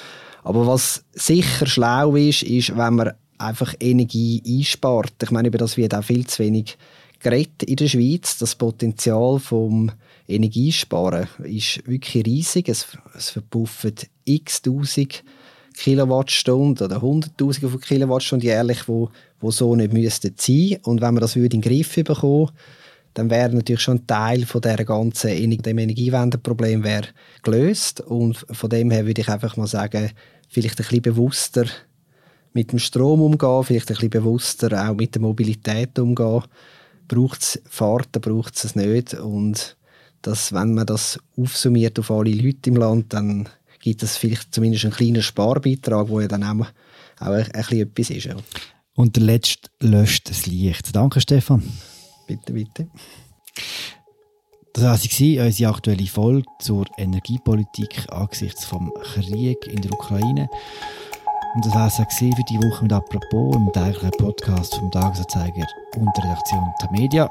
aber 0.45 0.67
was 0.67 1.03
sicher 1.13 1.67
schlau 1.67 2.15
ist, 2.15 2.43
ist, 2.43 2.77
wenn 2.77 2.95
man 2.95 3.13
einfach 3.39 3.75
Energie 3.81 4.43
einspart. 4.47 5.15
Ich 5.23 5.31
meine, 5.31 5.49
über 5.49 5.59
das 5.59 5.79
wird 5.79 5.95
auch 5.95 6.05
viel 6.05 6.27
zu 6.27 6.43
wenig 6.43 6.77
geredet 7.21 7.63
in 7.63 7.77
der 7.77 7.89
Schweiz. 7.89 8.37
Das 8.37 8.55
Potenzial 8.55 9.39
vom 9.39 9.91
Energiesparen 10.29 11.27
ist 11.45 11.87
wirklich 11.87 12.27
riesig. 12.27 12.69
Es, 12.69 12.87
es 13.17 13.31
verpuffen 13.31 13.95
x 14.25 14.61
Tausend 14.61 15.25
Kilowattstunden 15.81 16.85
oder 16.85 17.01
Hunderttausende 17.01 17.71
von 17.71 17.81
Kilowattstunden 17.81 18.47
jährlich, 18.47 18.87
wo, 18.87 19.09
wo 19.41 19.51
so 19.51 19.75
nicht 19.75 19.95
müssten 19.95 20.35
sein. 20.37 20.77
Und 20.83 21.01
wenn 21.01 21.15
man 21.15 21.23
das 21.23 21.37
würde 21.37 21.57
in 21.57 21.63
den 21.63 21.71
Griff 21.71 21.95
bekommen, 21.95 22.51
dann 23.15 23.31
wäre 23.31 23.55
natürlich 23.55 23.81
schon 23.81 23.99
ein 23.99 24.07
Teil 24.07 24.45
von 24.45 24.61
der 24.61 24.85
ganzen 24.85 25.31
Energiewendeproblem 25.31 26.85
gelöst. 27.43 28.03
Und 28.03 28.45
von 28.51 28.69
dem 28.69 28.91
her 28.91 29.07
würde 29.07 29.23
ich 29.23 29.29
einfach 29.31 29.57
mal 29.57 29.67
sagen, 29.67 30.11
vielleicht 30.51 30.75
ein 30.75 30.85
bisschen 30.85 31.03
bewusster 31.03 31.65
mit 32.53 32.73
dem 32.73 32.79
Strom 32.79 33.23
umgehen, 33.23 33.65
vielleicht 33.65 33.89
ein 33.89 33.95
bisschen 33.95 34.11
bewusster 34.11 34.87
auch 34.87 34.95
mit 34.95 35.15
der 35.15 35.23
Mobilität 35.23 35.99
umgehen. 35.99 36.43
Braucht 37.09 37.43
es 37.43 37.63
Fahrten, 37.71 38.21
braucht 38.21 38.55
es 38.55 38.65
es 38.65 38.77
nicht. 38.77 39.15
Und 39.15 39.79
dass, 40.21 40.53
wenn 40.53 40.75
man 40.75 40.85
das 40.85 41.19
aufsummiert 41.39 41.99
auf 41.99 42.11
alle 42.11 42.33
Leute 42.33 42.69
im 42.69 42.77
Land, 42.77 43.15
dann 43.15 43.49
gibt 43.81 44.03
es 44.03 44.17
vielleicht 44.17 44.55
zumindest 44.55 44.85
einen 44.85 44.95
kleinen 44.95 45.23
Sparbeitrag, 45.23 46.09
wo 46.09 46.21
ja 46.21 46.29
dann 46.29 46.45
auch, 46.45 46.67
auch 47.19 47.27
ein, 47.27 47.51
ein 47.53 47.53
bisschen 47.53 47.81
etwas 47.81 48.11
ist. 48.11 48.25
Ja. 48.27 48.37
Und 48.95 49.17
der 49.17 49.23
letzte 49.25 49.71
löscht 49.81 50.29
das 50.31 50.47
Licht. 50.47 50.95
Danke, 50.95 51.21
Stefan. 51.21 51.63
Bitte, 52.27 52.53
bitte. 52.53 52.89
Das 54.73 54.85
war 54.85 55.45
unsere 55.47 55.71
aktuelle 55.71 56.07
Folge 56.07 56.47
zur 56.61 56.87
Energiepolitik 56.97 58.07
angesichts 58.11 58.69
des 58.69 59.13
Krieges 59.15 59.73
in 59.73 59.83
der 59.83 59.93
Ukraine. 59.93 60.49
Und 61.55 61.67
das 61.67 61.75
war 61.75 61.89
es 61.89 61.97
für 61.97 62.45
die 62.49 62.59
Woche 62.59 62.85
mit 62.85 62.93
«Apropos», 62.93 63.57
im 63.57 63.73
täglichen 63.73 64.11
Podcast 64.13 64.77
vom 64.77 64.91
Tagesanzeiger 64.93 65.67
und 65.97 66.17
der 66.17 66.25
Redaktion 66.25 66.73
Tamedia. 66.79 67.29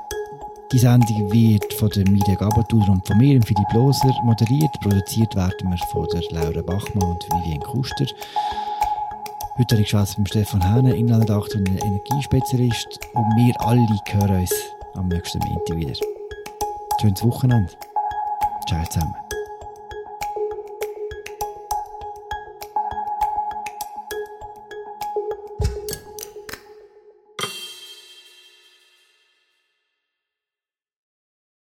Die 0.72 0.78
Sendung 0.78 1.32
wird 1.32 1.74
von 1.74 1.90
der 1.90 2.08
Media 2.08 2.36
Gabatur 2.36 2.88
und 2.90 3.08
von 3.08 3.18
mir, 3.18 3.42
Philipp 3.42 3.74
Loser, 3.74 4.14
moderiert. 4.24 4.70
Produziert 4.82 5.36
werden 5.36 5.68
wir 5.68 5.78
von 5.92 6.08
der 6.14 6.22
Laura 6.30 6.62
Bachmann 6.62 7.10
und 7.10 7.24
Vivien 7.24 7.60
Kuster. 7.62 8.06
Heute 9.58 9.76
habe 9.76 9.82
ich 9.82 9.90
geschwätzt 9.90 10.20
mit 10.20 10.30
Stefan 10.30 10.62
Hähne, 10.62 10.96
Inlandredakteur 10.96 11.62
und 11.62 11.70
Energiespezialist. 11.70 13.00
Und 13.16 13.26
wir 13.36 13.60
alle 13.62 13.82
hören 14.12 14.42
uns 14.42 14.54
am 14.94 15.08
nächsten 15.08 15.40
Montag 15.40 15.76
wieder. 15.76 15.94
Schönes 17.02 17.24
Wochenende. 17.24 17.74
Ciao 18.68 18.86
zusammen. 18.86 19.16